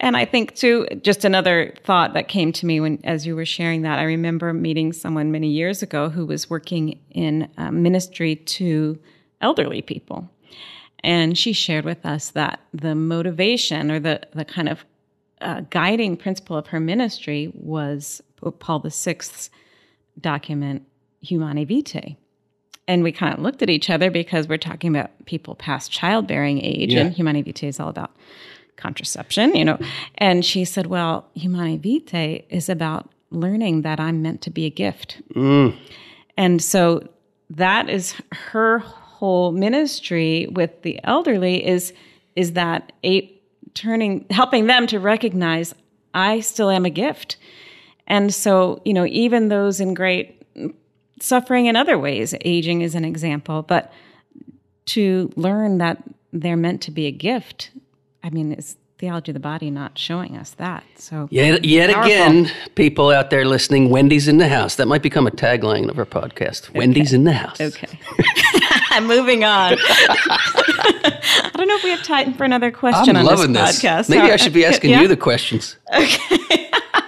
and 0.00 0.16
I 0.16 0.24
think 0.24 0.54
too, 0.54 0.86
just 1.02 1.24
another 1.24 1.74
thought 1.84 2.14
that 2.14 2.28
came 2.28 2.52
to 2.52 2.66
me 2.66 2.80
when, 2.80 2.98
as 3.04 3.26
you 3.26 3.36
were 3.36 3.44
sharing 3.44 3.82
that, 3.82 3.98
I 3.98 4.04
remember 4.04 4.52
meeting 4.52 4.92
someone 4.92 5.30
many 5.30 5.48
years 5.48 5.82
ago 5.82 6.08
who 6.08 6.26
was 6.26 6.48
working 6.48 6.98
in 7.10 7.48
ministry 7.70 8.36
to 8.36 8.98
elderly 9.40 9.82
people, 9.82 10.28
and 11.04 11.36
she 11.36 11.52
shared 11.52 11.84
with 11.84 12.04
us 12.04 12.30
that 12.30 12.60
the 12.72 12.94
motivation 12.94 13.90
or 13.90 14.00
the 14.00 14.20
the 14.34 14.44
kind 14.44 14.68
of 14.68 14.84
uh, 15.40 15.62
guiding 15.70 16.16
principle 16.16 16.56
of 16.56 16.68
her 16.68 16.80
ministry 16.80 17.52
was 17.54 18.22
Paul 18.58 18.80
VI's 18.80 19.50
document 20.20 20.86
Humanae 21.20 21.64
Vitae. 21.64 22.16
And 22.88 23.04
we 23.04 23.12
kind 23.12 23.32
of 23.32 23.40
looked 23.40 23.62
at 23.62 23.70
each 23.70 23.88
other 23.88 24.10
because 24.10 24.48
we're 24.48 24.58
talking 24.58 24.94
about 24.94 25.10
people 25.26 25.54
past 25.54 25.92
childbearing 25.92 26.60
age, 26.60 26.92
yeah. 26.92 27.02
and 27.02 27.14
Humanae 27.14 27.42
Vitae 27.42 27.68
is 27.68 27.78
all 27.78 27.88
about 27.88 28.10
contraception, 28.80 29.54
you 29.54 29.64
know. 29.64 29.78
And 30.18 30.44
she 30.44 30.64
said, 30.64 30.86
Well, 30.86 31.28
Humanae 31.34 31.78
Vitae 31.78 32.44
is 32.48 32.68
about 32.68 33.10
learning 33.30 33.82
that 33.82 34.00
I'm 34.00 34.22
meant 34.22 34.42
to 34.42 34.50
be 34.50 34.66
a 34.66 34.70
gift. 34.70 35.20
Mm. 35.34 35.76
And 36.36 36.62
so 36.62 37.08
that 37.50 37.88
is 37.88 38.14
her 38.32 38.78
whole 38.80 39.52
ministry 39.52 40.46
with 40.50 40.82
the 40.82 40.98
elderly 41.04 41.66
is 41.66 41.92
is 42.36 42.52
that 42.54 42.92
a 43.04 43.30
turning 43.74 44.24
helping 44.30 44.66
them 44.66 44.86
to 44.86 44.98
recognize 44.98 45.74
I 46.14 46.40
still 46.40 46.70
am 46.70 46.84
a 46.84 46.90
gift. 46.90 47.36
And 48.06 48.34
so, 48.34 48.80
you 48.84 48.92
know, 48.92 49.06
even 49.06 49.48
those 49.48 49.78
in 49.80 49.94
great 49.94 50.42
suffering 51.20 51.66
in 51.66 51.76
other 51.76 51.98
ways, 51.98 52.34
aging 52.44 52.80
is 52.80 52.94
an 52.94 53.04
example, 53.04 53.62
but 53.62 53.92
to 54.86 55.30
learn 55.36 55.78
that 55.78 56.02
they're 56.32 56.56
meant 56.56 56.82
to 56.82 56.90
be 56.90 57.06
a 57.06 57.12
gift 57.12 57.70
I 58.22 58.30
mean, 58.30 58.52
is 58.52 58.76
theology 58.98 59.30
of 59.30 59.34
the 59.34 59.40
body 59.40 59.70
not 59.70 59.98
showing 59.98 60.36
us 60.36 60.50
that? 60.52 60.84
So 60.96 61.28
yet, 61.30 61.64
yet 61.64 61.90
again, 61.90 62.50
people 62.74 63.10
out 63.10 63.30
there 63.30 63.44
listening, 63.44 63.88
Wendy's 63.88 64.28
in 64.28 64.38
the 64.38 64.48
house. 64.48 64.76
That 64.76 64.86
might 64.86 65.02
become 65.02 65.26
a 65.26 65.30
tagline 65.30 65.88
of 65.88 65.98
our 65.98 66.04
podcast. 66.04 66.68
Okay. 66.68 66.78
Wendy's 66.78 67.12
in 67.12 67.24
the 67.24 67.32
house. 67.32 67.60
Okay. 67.60 67.98
I'm 68.90 69.06
moving 69.06 69.44
on. 69.44 69.76
I 69.80 71.50
don't 71.54 71.68
know 71.68 71.76
if 71.76 71.84
we 71.84 71.90
have 71.90 72.02
time 72.02 72.34
for 72.34 72.44
another 72.44 72.70
question 72.70 73.16
I'm 73.16 73.26
on 73.26 73.34
loving 73.34 73.52
this, 73.52 73.80
this 73.80 73.82
podcast. 73.82 74.10
Maybe 74.10 74.30
I 74.30 74.36
should 74.36 74.52
be 74.52 74.64
asking 74.66 74.90
yeah? 74.90 75.02
you 75.02 75.08
the 75.08 75.16
questions. 75.16 75.76
Okay. 75.94 76.18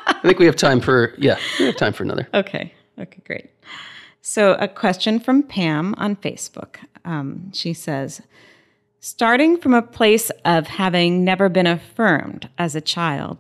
I 0.07 0.19
think 0.23 0.39
we 0.39 0.47
have 0.47 0.57
time 0.57 0.81
for 0.81 1.15
yeah, 1.19 1.39
we 1.59 1.67
have 1.67 1.77
time 1.77 1.93
for 1.93 2.05
another. 2.05 2.29
Okay. 2.33 2.73
Okay, 2.99 3.23
great. 3.27 3.51
So 4.21 4.55
a 4.55 4.69
question 4.69 5.19
from 5.19 5.43
Pam 5.43 5.95
on 5.99 6.17
Facebook. 6.17 6.77
Um, 7.05 7.51
she 7.53 7.73
says, 7.73 8.23
Starting 9.05 9.57
from 9.57 9.75
a 9.75 9.83
place 9.83 10.31
of 10.45 10.69
having 10.69 11.25
never 11.25 11.49
been 11.49 11.67
affirmed 11.67 12.49
as 12.57 12.77
a 12.77 12.81
child, 12.81 13.37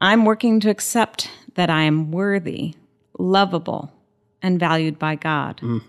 I'm 0.00 0.24
working 0.24 0.60
to 0.60 0.70
accept 0.70 1.28
that 1.56 1.68
I 1.68 1.82
am 1.82 2.12
worthy, 2.12 2.76
lovable, 3.18 3.92
and 4.40 4.60
valued 4.60 4.96
by 4.96 5.16
God. 5.16 5.58
Mm. 5.60 5.82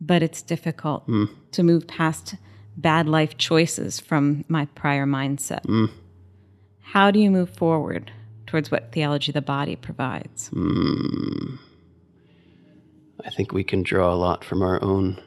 But 0.00 0.22
it's 0.22 0.40
difficult 0.40 1.06
mm. 1.06 1.28
to 1.52 1.62
move 1.62 1.86
past 1.86 2.36
bad 2.78 3.06
life 3.06 3.36
choices 3.36 4.00
from 4.00 4.46
my 4.48 4.64
prior 4.74 5.04
mindset. 5.04 5.60
Mm. 5.66 5.90
How 6.80 7.10
do 7.10 7.18
you 7.18 7.30
move 7.30 7.50
forward 7.50 8.10
towards 8.46 8.70
what 8.70 8.90
theology 8.90 9.32
of 9.32 9.34
the 9.34 9.42
body 9.42 9.76
provides? 9.76 10.48
Mm. 10.48 11.58
I 13.22 13.28
think 13.28 13.52
we 13.52 13.64
can 13.64 13.82
draw 13.82 14.10
a 14.10 14.16
lot 14.16 14.44
from 14.44 14.62
our 14.62 14.82
own 14.82 15.20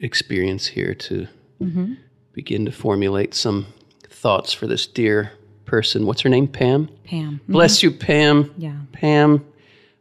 experience 0.00 0.66
here 0.66 0.92
to 0.92 1.28
mm-hmm 1.60 1.92
begin 2.32 2.64
to 2.64 2.72
formulate 2.72 3.34
some 3.34 3.66
thoughts 4.08 4.52
for 4.52 4.66
this 4.66 4.86
dear 4.86 5.32
person. 5.64 6.06
What's 6.06 6.22
her 6.22 6.28
name? 6.28 6.48
Pam? 6.48 6.88
Pam. 7.04 7.40
Mm-hmm. 7.42 7.52
Bless 7.52 7.82
you, 7.82 7.90
Pam. 7.90 8.54
Yeah. 8.56 8.76
Pam. 8.92 9.44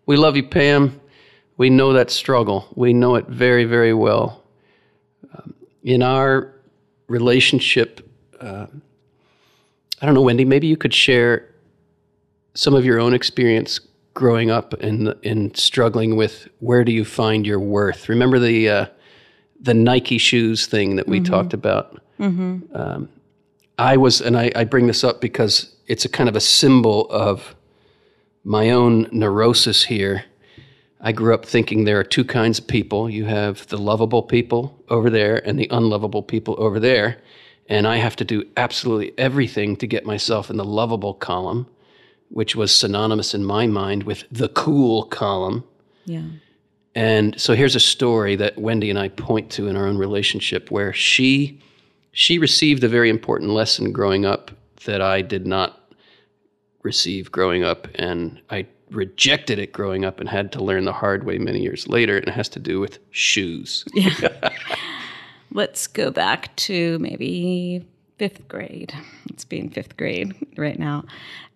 We 0.06 0.18
love 0.18 0.36
you, 0.36 0.44
Pam. 0.44 1.00
We 1.58 1.70
know 1.70 1.94
that 1.94 2.10
struggle. 2.10 2.68
We 2.76 2.94
know 2.94 3.16
it 3.16 3.28
very, 3.28 3.66
very 3.66 3.94
well. 3.94 4.44
Um, 5.34 5.54
in 5.84 6.02
our 6.02 6.54
relationship, 7.08 8.08
uh, 8.40 8.68
I 10.02 10.06
don't 10.06 10.16
know, 10.16 10.22
Wendy, 10.22 10.46
maybe 10.46 10.68
you 10.68 10.78
could 10.78 10.94
share 10.94 11.48
some 12.54 12.74
of 12.74 12.86
your 12.86 13.00
own 13.00 13.14
experience 13.14 13.80
growing 14.14 14.52
up 14.52 14.74
and 14.82 15.14
in 15.22 15.54
struggling 15.56 16.16
with 16.16 16.48
where 16.60 16.84
do 16.84 16.92
you 16.92 17.06
find 17.06 17.46
your 17.46 17.60
worth? 17.60 18.10
Remember 18.10 18.40
the 18.40 18.70
uh, 18.70 18.86
the 19.62 19.74
Nike 19.74 20.18
shoes 20.18 20.66
thing 20.66 20.96
that 20.96 21.08
we 21.08 21.20
mm-hmm. 21.20 21.32
talked 21.32 21.54
about? 21.54 22.02
Mm-hmm. 22.22 22.76
Um, 22.76 23.10
I 23.78 23.98
was, 23.98 24.22
and 24.22 24.38
I, 24.38 24.52
I 24.56 24.64
bring 24.64 24.88
this 24.88 25.04
up 25.04 25.22
because 25.22 25.76
it's 25.88 26.06
a 26.06 26.10
kind 26.10 26.30
of 26.30 26.36
a 26.36 26.42
symbol 26.42 27.10
of 27.10 27.56
my 28.44 28.70
own 28.70 29.08
neurosis 29.12 29.84
here. 29.84 30.26
I 31.02 31.12
grew 31.12 31.34
up 31.34 31.46
thinking 31.46 31.84
there 31.84 32.00
are 32.00 32.04
two 32.04 32.24
kinds 32.24 32.60
of 32.60 32.68
people. 32.68 33.10
You 33.10 33.26
have 33.26 33.66
the 33.68 33.78
lovable 33.78 34.22
people 34.22 34.78
over 34.90 35.10
there 35.10 35.38
and 35.48 35.58
the 35.58 35.68
unlovable 35.72 36.22
people 36.22 36.56
over 36.60 36.80
there. 36.80 37.18
And 37.68 37.88
I 37.88 37.98
have 37.98 38.16
to 38.18 38.26
do 38.26 38.44
absolutely 38.56 39.14
everything 39.18 39.76
to 39.78 39.88
get 39.88 40.06
myself 40.06 40.50
in 40.50 40.58
the 40.58 40.66
lovable 40.66 41.16
column, 41.16 41.66
which 42.30 42.56
was 42.56 42.76
synonymous 42.76 43.34
in 43.34 43.44
my 43.44 43.66
mind 43.66 44.04
with 44.04 44.26
the 44.32 44.50
cool 44.50 45.04
column. 45.06 45.64
Yeah. 46.06 46.24
And 46.94 47.40
so 47.40 47.56
here's 47.56 47.76
a 47.76 47.80
story 47.80 48.36
that 48.36 48.58
Wendy 48.58 48.90
and 48.90 49.00
I 49.00 49.08
point 49.08 49.50
to 49.52 49.68
in 49.68 49.76
our 49.76 49.88
own 49.88 49.98
relationship 49.98 50.70
where 50.70 50.94
she 50.94 51.62
she 52.12 52.38
received 52.38 52.84
a 52.84 52.90
very 52.90 53.10
important 53.10 53.52
lesson 53.52 53.92
growing 53.92 54.26
up 54.26 54.52
that 54.86 55.02
I 55.02 55.22
did 55.22 55.46
not 55.48 55.94
receive 56.84 57.32
growing 57.32 57.64
up, 57.64 57.88
and 57.96 58.42
I 58.50 58.68
rejected 58.90 59.60
it 59.60 59.72
growing 59.72 60.04
up 60.04 60.20
and 60.20 60.28
had 60.28 60.52
to 60.52 60.64
learn 60.64 60.86
the 60.86 60.94
hard 60.94 61.24
way 61.24 61.38
many 61.38 61.62
years 61.62 61.88
later. 61.88 62.18
And 62.18 62.28
it 62.28 62.34
has 62.34 62.50
to 62.50 62.60
do 62.60 62.80
with 62.80 63.00
shoes. 63.12 63.86
Yeah. 63.94 64.50
Let's 65.52 65.88
go 65.88 66.12
back 66.12 66.56
to 66.58 66.98
maybe 67.00 67.86
fifth 68.18 68.48
grade. 68.48 68.94
It's 69.30 69.46
being 69.46 69.70
fifth 69.70 69.98
grade 69.98 70.36
right 70.58 70.78
now. 70.78 71.06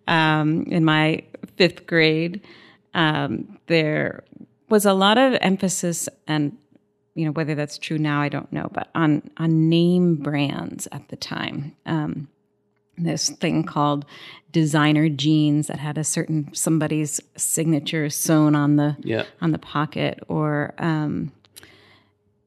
Um, 0.08 0.64
in 0.64 0.84
my 0.84 1.22
fifth 1.56 1.86
grade, 1.86 2.40
um, 2.94 3.58
there 3.66 4.24
was 4.68 4.84
a 4.84 4.92
lot 4.92 5.18
of 5.18 5.34
emphasis 5.40 6.08
and 6.26 6.56
you 7.16 7.24
know 7.24 7.32
whether 7.32 7.54
that's 7.56 7.78
true 7.78 7.98
now 7.98 8.20
i 8.20 8.28
don't 8.28 8.52
know 8.52 8.68
but 8.72 8.88
on 8.94 9.22
on 9.38 9.68
name 9.68 10.14
brands 10.16 10.86
at 10.92 11.08
the 11.08 11.16
time 11.16 11.74
um, 11.86 12.28
this 12.98 13.30
thing 13.30 13.64
called 13.64 14.04
designer 14.52 15.08
jeans 15.08 15.66
that 15.66 15.78
had 15.78 15.98
a 15.98 16.04
certain 16.04 16.48
somebody's 16.54 17.20
signature 17.36 18.08
sewn 18.08 18.54
on 18.54 18.76
the 18.76 18.96
Yeah. 19.00 19.24
on 19.40 19.50
the 19.52 19.58
pocket 19.58 20.18
or 20.28 20.74
um, 20.78 21.32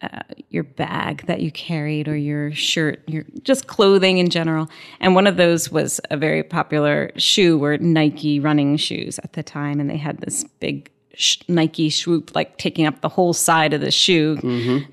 uh, 0.02 0.22
your 0.50 0.64
bag 0.64 1.26
that 1.28 1.42
you 1.42 1.52
carried 1.52 2.08
or 2.08 2.16
your 2.16 2.54
shirt, 2.54 3.04
your 3.06 3.26
just 3.44 3.68
clothing 3.68 4.18
in 4.18 4.30
general. 4.30 4.70
And 5.02 5.14
one 5.14 5.28
of 5.28 5.36
those 5.36 5.70
was 5.70 6.00
a 6.10 6.16
very 6.16 6.42
popular 6.42 7.12
shoe, 7.18 7.58
were 7.58 7.78
Nike 7.78 8.40
running 8.40 8.78
shoes 8.78 9.20
at 9.20 9.34
the 9.34 9.44
time, 9.44 9.80
and 9.82 9.90
they 9.90 9.98
had 9.98 10.20
this 10.20 10.46
big 10.62 10.90
sh- 11.20 11.38
Nike 11.48 11.90
swoop, 11.92 12.34
like 12.34 12.58
taking 12.58 12.88
up 12.88 13.02
the 13.02 13.10
whole 13.10 13.34
side 13.34 13.74
of 13.74 13.82
the 13.82 13.92
shoe. 13.92 14.40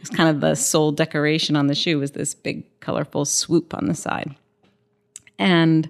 It's 0.01 0.11
kind 0.11 0.29
of 0.29 0.41
the 0.43 0.55
sole 0.55 0.93
decoration 0.93 1.57
on 1.57 1.67
the 1.69 1.75
shoe 1.75 1.99
was 1.99 2.11
this 2.11 2.35
big 2.35 2.65
colorful 2.81 3.25
swoop 3.25 3.73
on 3.73 3.87
the 3.87 3.95
side. 3.95 4.35
And 5.39 5.89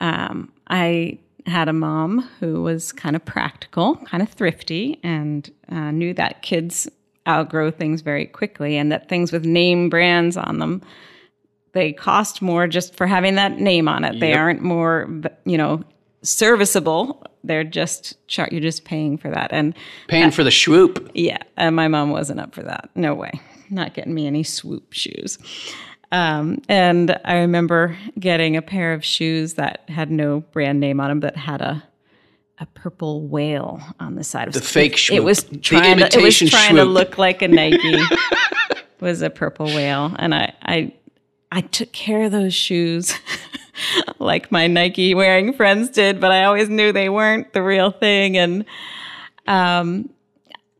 um, 0.00 0.52
I 0.68 1.18
had 1.46 1.68
a 1.68 1.72
mom 1.72 2.20
who 2.38 2.62
was 2.62 2.92
kind 2.92 3.16
of 3.16 3.24
practical, 3.24 3.96
kind 3.96 4.22
of 4.22 4.28
thrifty, 4.28 4.98
and 5.02 5.50
uh, 5.70 5.90
knew 5.90 6.12
that 6.14 6.42
kids 6.42 6.88
outgrow 7.28 7.70
things 7.70 8.00
very 8.00 8.26
quickly 8.26 8.76
and 8.76 8.90
that 8.92 9.08
things 9.08 9.30
with 9.32 9.44
name 9.44 9.88
brands 9.90 10.36
on 10.36 10.58
them 10.58 10.80
they 11.72 11.92
cost 11.92 12.40
more 12.42 12.66
just 12.66 12.96
for 12.96 13.06
having 13.06 13.34
that 13.36 13.60
name 13.60 13.86
on 13.88 14.04
it 14.04 14.18
they 14.20 14.30
Yep. 14.30 14.38
aren't 14.38 14.62
more 14.62 15.06
you 15.44 15.58
know 15.58 15.84
serviceable 16.22 17.22
they're 17.42 17.64
just 17.64 18.16
char- 18.28 18.48
you're 18.52 18.60
just 18.60 18.84
paying 18.84 19.16
for 19.16 19.30
that 19.30 19.50
and 19.52 19.74
Paying 20.08 20.30
for 20.30 20.44
the 20.44 20.50
swoop. 20.50 21.10
yeah, 21.14 21.38
and 21.56 21.74
my 21.74 21.88
mom 21.88 22.10
wasn't 22.10 22.38
up 22.38 22.54
for 22.54 22.62
that. 22.62 22.90
No 22.94 23.14
way. 23.14 23.32
Not 23.70 23.94
getting 23.94 24.12
me 24.12 24.26
any 24.26 24.42
swoop 24.42 24.92
shoes. 24.92 25.38
Um, 26.12 26.60
and 26.68 27.18
I 27.24 27.36
remember 27.38 27.96
getting 28.18 28.56
a 28.56 28.62
pair 28.62 28.92
of 28.92 29.02
shoes 29.04 29.54
that 29.54 29.88
had 29.88 30.10
no 30.10 30.40
brand 30.52 30.80
name 30.80 31.00
on 31.00 31.08
them, 31.08 31.20
but 31.20 31.36
had 31.36 31.60
a 31.62 31.82
a 32.58 32.66
purple 32.66 33.22
whale 33.26 33.80
on 34.00 34.16
the 34.16 34.24
side 34.24 34.46
of 34.46 34.52
The 34.52 34.60
fake 34.60 34.92
It 34.94 34.98
swoop. 34.98 35.24
was 35.24 35.44
The 35.44 35.56
trying 35.56 35.96
to, 35.96 36.04
it 36.18 36.22
was 36.22 36.38
trying 36.38 36.76
to 36.76 36.84
look 36.84 37.16
like 37.16 37.40
a 37.40 37.48
Nike. 37.48 37.78
It 37.94 38.18
was 39.00 39.22
a 39.22 39.30
purple 39.30 39.64
whale, 39.66 40.14
and 40.18 40.34
I 40.34 40.52
I 40.62 40.92
I 41.50 41.62
took 41.62 41.90
care 41.92 42.24
of 42.24 42.32
those 42.32 42.52
shoes. 42.52 43.14
like 44.18 44.50
my 44.50 44.66
Nike 44.66 45.14
wearing 45.14 45.52
friends 45.52 45.90
did, 45.90 46.20
but 46.20 46.30
I 46.30 46.44
always 46.44 46.68
knew 46.68 46.92
they 46.92 47.08
weren't 47.08 47.52
the 47.52 47.62
real 47.62 47.90
thing. 47.90 48.36
And 48.36 48.64
um, 49.46 50.10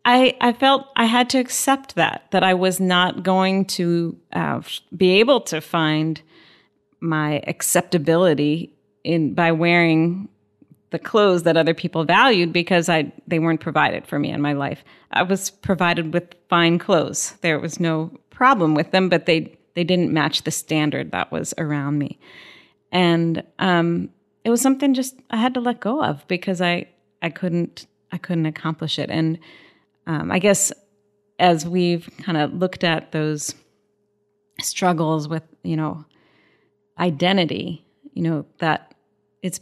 I, 0.05 0.37
I 0.41 0.53
felt 0.53 0.89
I 0.97 1.05
had 1.05 1.31
to 1.31 1.39
accept 1.39 1.95
that, 1.97 2.27
that 2.31 2.43
I 2.43 2.55
was 2.55 2.81
not 2.81 3.23
going 3.23 3.65
to 3.67 4.17
uh, 4.33 4.63
be 4.97 5.21
able 5.21 5.41
to 5.43 5.61
find 5.61 6.21
my 7.01 7.43
acceptability 7.47 8.73
in 9.05 9.35
by 9.35 9.53
wearing 9.53 10.29
the 10.91 10.99
clothes 10.99 11.45
that 11.45 11.57
other 11.57 11.75
people 11.75 12.05
valued 12.05 12.53
because 12.53 12.89
I 12.89 13.13
they 13.27 13.39
weren't 13.39 13.61
provided 13.61 14.07
for 14.07 14.19
me 14.19 14.31
in 14.31 14.41
my 14.41 14.53
life. 14.53 14.85
I 15.13 15.23
was 15.23 15.51
provided 15.51 16.13
with 16.13 16.35
fine 16.49 16.79
clothes. 16.79 17.35
There 17.41 17.59
was 17.59 17.81
no 17.81 18.11
problem 18.31 18.75
with 18.75 18.91
them, 18.91 19.09
but 19.09 19.27
they 19.27 19.57
they 19.75 19.85
didn't 19.85 20.13
match 20.13 20.43
the 20.43 20.51
standard 20.51 21.13
that 21.13 21.31
was 21.31 21.55
around 21.59 21.99
me. 21.99 22.19
And 22.93 23.43
um, 23.59 24.11
it 24.45 24.51
was 24.51 24.61
something 24.61 24.95
just 24.95 25.17
I 25.31 25.37
had 25.37 25.55
to 25.55 25.61
let 25.61 25.81
go 25.81 26.03
of 26.03 26.27
because 26.29 26.61
I 26.61 26.89
I 27.23 27.31
couldn't 27.31 27.87
I 28.13 28.19
couldn't 28.19 28.47
accomplish 28.47 28.99
it. 28.99 29.11
And 29.11 29.39
um, 30.07 30.31
I 30.31 30.39
guess 30.39 30.73
as 31.39 31.67
we've 31.67 32.09
kind 32.23 32.37
of 32.37 32.53
looked 32.55 32.85
at 32.85 33.13
those 33.13 33.55
struggles 34.61 35.29
with 35.29 35.43
you 35.63 35.77
know 35.77 36.05
identity, 36.99 37.85
you 38.13 38.23
know 38.23 38.47
that 38.59 38.95
it's 39.43 39.61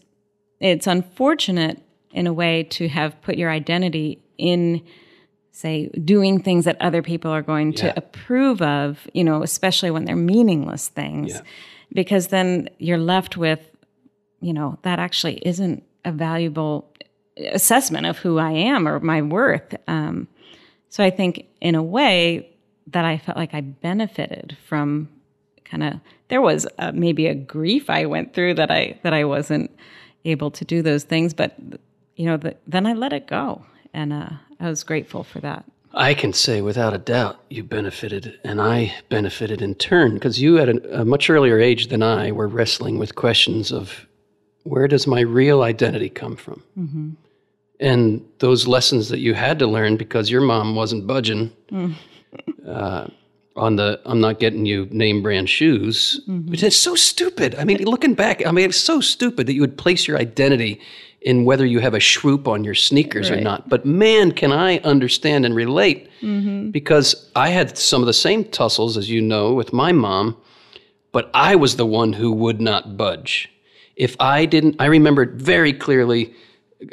it's 0.60 0.86
unfortunate 0.86 1.82
in 2.12 2.26
a 2.26 2.32
way 2.32 2.62
to 2.64 2.88
have 2.88 3.20
put 3.22 3.36
your 3.36 3.50
identity 3.50 4.20
in 4.38 4.82
say 5.52 5.88
doing 5.88 6.40
things 6.40 6.64
that 6.64 6.80
other 6.80 7.02
people 7.02 7.30
are 7.30 7.42
going 7.42 7.72
to 7.72 7.96
approve 7.96 8.62
of 8.62 9.08
you 9.12 9.24
know 9.24 9.42
especially 9.42 9.90
when 9.90 10.04
they're 10.04 10.16
meaningless 10.16 10.88
things 10.88 11.32
Yeah. 11.34 11.40
Because 11.92 12.28
then 12.28 12.68
you're 12.78 12.98
left 12.98 13.36
with 13.36 13.60
you 14.40 14.52
know 14.52 14.78
that 14.82 14.98
actually 14.98 15.36
isn't 15.46 15.82
a 16.04 16.12
valuable 16.12 16.92
assessment 17.52 18.06
of 18.06 18.18
who 18.18 18.38
i 18.38 18.50
am 18.50 18.86
or 18.86 19.00
my 19.00 19.22
worth. 19.22 19.74
Um, 19.86 20.28
so 20.88 21.04
i 21.04 21.10
think 21.10 21.46
in 21.60 21.74
a 21.74 21.82
way 21.82 22.50
that 22.86 23.04
i 23.04 23.18
felt 23.18 23.36
like 23.36 23.54
i 23.54 23.60
benefited 23.60 24.56
from 24.66 25.08
kind 25.64 25.82
of 25.82 25.94
there 26.28 26.40
was 26.40 26.66
uh 26.78 26.92
maybe 26.94 27.26
a 27.26 27.34
grief 27.34 27.90
i 27.90 28.06
went 28.06 28.34
through 28.34 28.54
that 28.54 28.70
i 28.70 28.98
that 29.02 29.12
i 29.12 29.24
wasn't 29.24 29.70
able 30.24 30.50
to 30.50 30.64
do 30.64 30.82
those 30.82 31.04
things 31.04 31.34
but 31.34 31.56
you 32.16 32.26
know 32.26 32.36
the, 32.36 32.56
then 32.66 32.86
i 32.86 32.92
let 32.92 33.12
it 33.12 33.26
go. 33.26 33.64
And 33.94 34.12
uh, 34.12 34.30
i 34.60 34.68
was 34.68 34.84
grateful 34.84 35.24
for 35.24 35.40
that 35.40 35.64
I 35.94 36.14
can 36.14 36.32
say 36.32 36.60
without 36.60 36.94
a 36.94 36.98
doubt 36.98 37.40
you 37.48 37.62
benefited, 37.64 38.38
and 38.44 38.60
I 38.60 38.94
benefited 39.08 39.62
in 39.62 39.74
turn 39.74 40.14
because 40.14 40.40
you, 40.40 40.58
at 40.58 40.68
a, 40.68 41.00
a 41.00 41.04
much 41.04 41.30
earlier 41.30 41.58
age 41.58 41.88
than 41.88 42.02
I, 42.02 42.30
were 42.32 42.46
wrestling 42.48 42.98
with 42.98 43.14
questions 43.14 43.72
of 43.72 44.06
where 44.64 44.86
does 44.88 45.06
my 45.06 45.20
real 45.20 45.62
identity 45.62 46.08
come 46.10 46.36
from? 46.36 46.62
And 47.80 48.24
those 48.40 48.66
lessons 48.66 49.08
that 49.08 49.20
you 49.20 49.34
had 49.34 49.58
to 49.60 49.66
learn 49.66 49.96
because 49.96 50.30
your 50.30 50.40
mom 50.42 50.74
wasn't 50.74 51.06
budging 51.06 51.52
uh, 52.66 53.06
on 53.58 53.76
the 53.76 54.00
I'm 54.06 54.20
not 54.20 54.38
getting 54.38 54.64
you 54.66 54.86
name 54.90 55.22
brand 55.22 55.48
shoes, 55.50 56.20
which 56.46 56.62
is 56.62 56.76
so 56.76 56.94
stupid. 56.94 57.54
I 57.56 57.64
mean, 57.64 57.78
looking 57.84 58.14
back, 58.14 58.46
I 58.46 58.50
mean, 58.52 58.68
it's 58.68 58.78
so 58.78 59.00
stupid 59.00 59.46
that 59.46 59.54
you 59.54 59.60
would 59.60 59.76
place 59.76 60.06
your 60.08 60.18
identity 60.18 60.80
in 61.20 61.44
whether 61.44 61.66
you 61.66 61.80
have 61.80 61.94
a 61.94 61.98
shroop 61.98 62.46
on 62.46 62.62
your 62.64 62.74
sneakers 62.76 63.28
or 63.30 63.40
not. 63.42 63.68
But 63.68 63.84
man, 63.84 64.30
can 64.32 64.52
I 64.52 64.78
understand 64.78 65.44
and 65.44 65.54
relate 65.54 66.08
because 66.70 67.30
I 67.34 67.48
had 67.50 67.76
some 67.76 68.02
of 68.02 68.06
the 68.06 68.12
same 68.12 68.44
tussles, 68.44 68.96
as 68.96 69.10
you 69.10 69.20
know, 69.20 69.52
with 69.52 69.72
my 69.72 69.92
mom, 69.92 70.36
but 71.12 71.28
I 71.34 71.56
was 71.56 71.76
the 71.76 71.86
one 71.86 72.12
who 72.12 72.30
would 72.32 72.60
not 72.60 72.96
budge. 72.96 73.50
If 73.96 74.14
I 74.20 74.46
didn't, 74.46 74.76
I 74.78 74.86
remember 74.86 75.26
very 75.26 75.72
clearly 75.72 76.32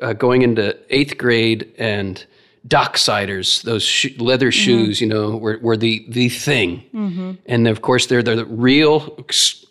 uh, 0.02 0.14
going 0.14 0.42
into 0.42 0.76
eighth 0.90 1.18
grade 1.20 1.72
and 1.78 2.26
Docksiders, 2.68 3.62
those 3.64 3.84
sh- 3.84 4.18
leather 4.18 4.48
mm-hmm. 4.48 4.64
shoes, 4.64 5.02
you 5.02 5.08
know, 5.08 5.38
were, 5.38 5.60
were 5.62 5.78
the 5.78 6.06
the 6.10 6.30
thing. 6.30 6.84
Mm-hmm. 6.94 7.32
And 7.46 7.68
of 7.68 7.82
course, 7.82 8.08
they're 8.08 8.24
the 8.24 8.46
real 8.46 9.18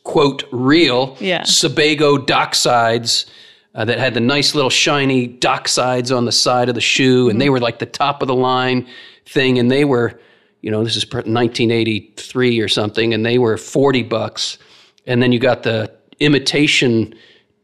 quote 0.05 0.45
real 0.53 1.17
Yeah. 1.19 1.43
Sebago 1.45 2.19
Docksides 2.19 3.27
uh, 3.75 3.85
that 3.85 3.99
had 3.99 4.15
the 4.15 4.21
nice 4.21 4.55
little 4.55 4.71
shiny 4.71 5.29
Docksides 5.29 6.17
on 6.17 6.25
the 6.25 6.33
side 6.33 6.69
of 6.69 6.75
the 6.75 6.81
shoe, 6.81 7.29
and 7.29 7.33
mm-hmm. 7.33 7.39
they 7.41 7.51
were 7.51 7.61
like 7.61 7.81
the 7.81 7.87
top 7.87 8.23
of 8.23 8.29
the 8.29 8.35
line 8.35 8.87
thing, 9.27 9.59
and 9.59 9.71
they 9.71 9.85
were, 9.85 10.21
you 10.61 10.71
know, 10.71 10.85
this 10.85 10.97
is 10.97 11.05
1983 11.05 12.61
or 12.61 12.69
something, 12.69 13.13
and 13.13 13.27
they 13.27 13.39
were 13.39 13.57
40 13.57 14.05
bucks, 14.05 14.59
and 15.07 15.23
then 15.23 15.33
you 15.33 15.41
got 15.41 15.65
the 15.65 15.93
imitation 16.21 17.15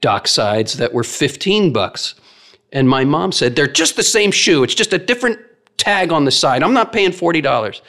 Docksides 0.03 0.77
that 0.77 0.93
were 0.95 1.05
15 1.05 1.73
bucks. 1.73 2.15
And 2.73 2.89
my 2.89 3.05
mom 3.05 3.33
said, 3.33 3.57
they're 3.57 3.67
just 3.67 3.97
the 3.97 4.03
same 4.03 4.31
shoe. 4.31 4.63
It's 4.63 4.75
just 4.75 4.93
a 4.93 4.99
different 4.99 5.41
tag 5.77 6.13
on 6.13 6.25
the 6.25 6.31
side. 6.31 6.63
I'm 6.63 6.75
not 6.75 6.93
paying 6.93 7.11
$40. 7.11 7.81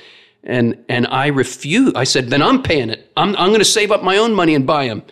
And, 0.44 0.84
and 0.90 1.06
I 1.08 1.28
refused. 1.28 1.96
I 1.96 2.04
said, 2.04 2.30
then 2.30 2.42
I'm 2.42 2.64
paying 2.64 2.90
it. 2.90 3.12
I'm, 3.16 3.36
I'm 3.36 3.50
going 3.50 3.60
to 3.60 3.66
save 3.66 3.92
up 3.92 4.04
my 4.04 4.18
own 4.18 4.34
money 4.34 4.56
and 4.56 4.66
buy 4.66 4.88
them. 4.88 5.04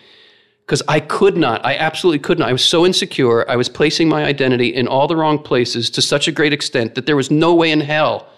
Because 0.66 0.82
I 0.86 1.00
could 1.00 1.36
not. 1.36 1.64
I 1.64 1.76
absolutely 1.76 2.20
could 2.20 2.38
not. 2.38 2.48
I 2.48 2.52
was 2.52 2.64
so 2.64 2.86
insecure. 2.86 3.48
I 3.50 3.56
was 3.56 3.68
placing 3.68 4.08
my 4.08 4.24
identity 4.24 4.68
in 4.68 4.86
all 4.86 5.08
the 5.08 5.16
wrong 5.16 5.38
places 5.38 5.90
to 5.90 6.02
such 6.02 6.28
a 6.28 6.32
great 6.32 6.52
extent 6.52 6.94
that 6.94 7.06
there 7.06 7.16
was 7.16 7.30
no 7.30 7.54
way 7.54 7.72
in 7.72 7.80
hell 7.80 8.28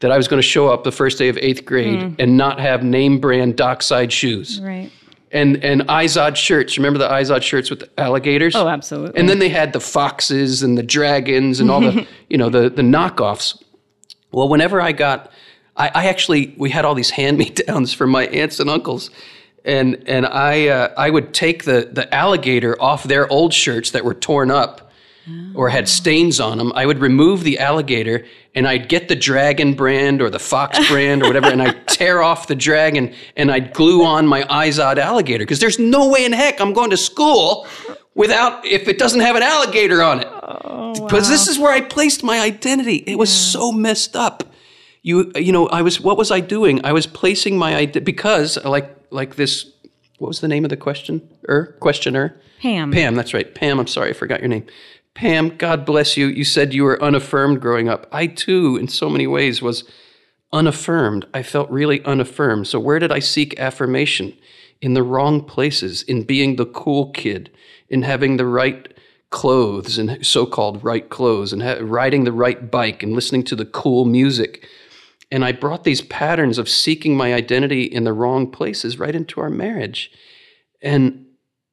that 0.00 0.10
I 0.10 0.16
was 0.16 0.28
going 0.28 0.38
to 0.38 0.46
show 0.46 0.68
up 0.68 0.84
the 0.84 0.92
first 0.92 1.18
day 1.18 1.28
of 1.28 1.36
eighth 1.38 1.64
grade 1.64 1.98
mm. 1.98 2.16
and 2.18 2.36
not 2.36 2.60
have 2.60 2.82
name 2.82 3.18
brand 3.18 3.56
dockside 3.56 4.12
shoes 4.12 4.60
right 4.60 4.90
and 5.32 5.62
and 5.64 5.82
Izod 5.82 6.36
shirts. 6.36 6.76
Remember 6.78 6.98
the 6.98 7.08
Izod 7.08 7.42
shirts 7.42 7.70
with 7.70 7.80
the 7.80 8.00
alligators? 8.00 8.54
oh 8.56 8.68
absolutely 8.68 9.18
And 9.18 9.28
then 9.28 9.38
they 9.38 9.48
had 9.48 9.72
the 9.72 9.80
foxes 9.80 10.62
and 10.62 10.76
the 10.78 10.82
dragons 10.82 11.60
and 11.60 11.70
all 11.70 11.80
the 11.80 12.06
you 12.28 12.38
know 12.38 12.48
the 12.48 12.70
the 12.70 12.82
knockoffs. 12.82 13.62
Well, 14.30 14.48
whenever 14.48 14.80
I 14.80 14.92
got, 14.92 15.32
I, 15.76 15.90
I 15.94 16.06
actually 16.06 16.54
we 16.58 16.70
had 16.70 16.84
all 16.84 16.94
these 16.94 17.10
hand 17.10 17.38
me 17.38 17.50
downs 17.50 17.92
from 17.92 18.10
my 18.10 18.26
aunts 18.26 18.60
and 18.60 18.68
uncles, 18.70 19.10
and 19.64 20.02
and 20.06 20.26
I 20.26 20.68
uh, 20.68 20.94
I 20.96 21.10
would 21.10 21.34
take 21.34 21.64
the 21.64 21.88
the 21.90 22.12
alligator 22.14 22.80
off 22.80 23.04
their 23.04 23.30
old 23.30 23.54
shirts 23.54 23.90
that 23.92 24.04
were 24.04 24.14
torn 24.14 24.50
up. 24.50 24.87
Or 25.54 25.68
had 25.68 25.88
stains 25.88 26.38
on 26.40 26.58
them. 26.58 26.72
I 26.74 26.86
would 26.86 27.00
remove 27.00 27.42
the 27.42 27.58
alligator 27.58 28.24
and 28.54 28.66
I'd 28.66 28.88
get 28.88 29.08
the 29.08 29.16
dragon 29.16 29.74
brand 29.74 30.22
or 30.22 30.30
the 30.30 30.38
fox 30.38 30.88
brand 30.90 31.22
or 31.22 31.26
whatever, 31.26 31.48
and 31.48 31.62
I'd 31.62 31.86
tear 31.88 32.22
off 32.22 32.46
the 32.46 32.54
dragon 32.54 33.14
and 33.36 33.50
I'd 33.50 33.72
glue 33.72 34.04
on 34.04 34.26
my 34.26 34.42
Izod 34.44 34.98
alligator 34.98 35.44
because 35.44 35.60
there's 35.60 35.78
no 35.78 36.08
way 36.08 36.24
in 36.24 36.32
heck 36.32 36.60
I'm 36.60 36.72
going 36.72 36.90
to 36.90 36.96
school 36.96 37.66
without 38.14 38.64
if 38.64 38.88
it 38.88 38.98
doesn't 38.98 39.20
have 39.20 39.36
an 39.36 39.42
alligator 39.42 40.02
on 40.02 40.20
it 40.20 40.28
because 40.94 41.28
this 41.28 41.48
is 41.48 41.58
where 41.58 41.72
I 41.72 41.80
placed 41.80 42.22
my 42.22 42.40
identity. 42.40 42.96
It 42.96 43.16
was 43.16 43.32
so 43.32 43.72
messed 43.72 44.16
up. 44.16 44.44
You 45.02 45.32
you 45.36 45.52
know, 45.52 45.68
I 45.68 45.82
was 45.82 46.00
what 46.00 46.16
was 46.16 46.30
I 46.30 46.40
doing? 46.40 46.84
I 46.84 46.92
was 46.92 47.06
placing 47.06 47.56
my 47.56 47.74
identity 47.74 48.00
because 48.00 48.62
like 48.64 48.96
like 49.10 49.36
this 49.36 49.70
what 50.18 50.28
was 50.28 50.40
the 50.40 50.48
name 50.48 50.64
of 50.64 50.70
the 50.70 50.76
question? 50.76 51.28
Er, 51.48 51.76
questioner? 51.80 52.40
Pam. 52.60 52.90
Pam, 52.90 53.14
that's 53.14 53.32
right. 53.32 53.54
Pam, 53.54 53.78
I'm 53.78 53.86
sorry, 53.86 54.10
I 54.10 54.12
forgot 54.12 54.40
your 54.40 54.48
name. 54.48 54.66
Pam, 55.18 55.56
God 55.56 55.84
bless 55.84 56.16
you. 56.16 56.28
You 56.28 56.44
said 56.44 56.72
you 56.72 56.84
were 56.84 57.02
unaffirmed 57.02 57.60
growing 57.60 57.88
up. 57.88 58.06
I 58.12 58.28
too, 58.28 58.76
in 58.76 58.86
so 58.86 59.10
many 59.10 59.26
ways, 59.26 59.60
was 59.60 59.82
unaffirmed. 60.52 61.26
I 61.34 61.42
felt 61.42 61.68
really 61.70 62.04
unaffirmed. 62.04 62.68
So, 62.68 62.78
where 62.78 63.00
did 63.00 63.10
I 63.10 63.18
seek 63.18 63.58
affirmation? 63.58 64.38
In 64.80 64.94
the 64.94 65.02
wrong 65.02 65.44
places, 65.44 66.02
in 66.02 66.22
being 66.22 66.54
the 66.54 66.66
cool 66.66 67.10
kid, 67.10 67.50
in 67.88 68.02
having 68.02 68.36
the 68.36 68.46
right 68.46 68.94
clothes 69.30 69.98
and 69.98 70.24
so 70.24 70.46
called 70.46 70.84
right 70.84 71.08
clothes, 71.08 71.52
and 71.52 71.64
ha- 71.64 71.78
riding 71.80 72.22
the 72.22 72.30
right 72.30 72.70
bike 72.70 73.02
and 73.02 73.12
listening 73.12 73.42
to 73.42 73.56
the 73.56 73.66
cool 73.66 74.04
music. 74.04 74.68
And 75.32 75.44
I 75.44 75.50
brought 75.50 75.82
these 75.82 76.00
patterns 76.00 76.58
of 76.58 76.68
seeking 76.68 77.16
my 77.16 77.34
identity 77.34 77.82
in 77.82 78.04
the 78.04 78.12
wrong 78.12 78.52
places 78.52 79.00
right 79.00 79.16
into 79.16 79.40
our 79.40 79.50
marriage. 79.50 80.12
And 80.80 81.26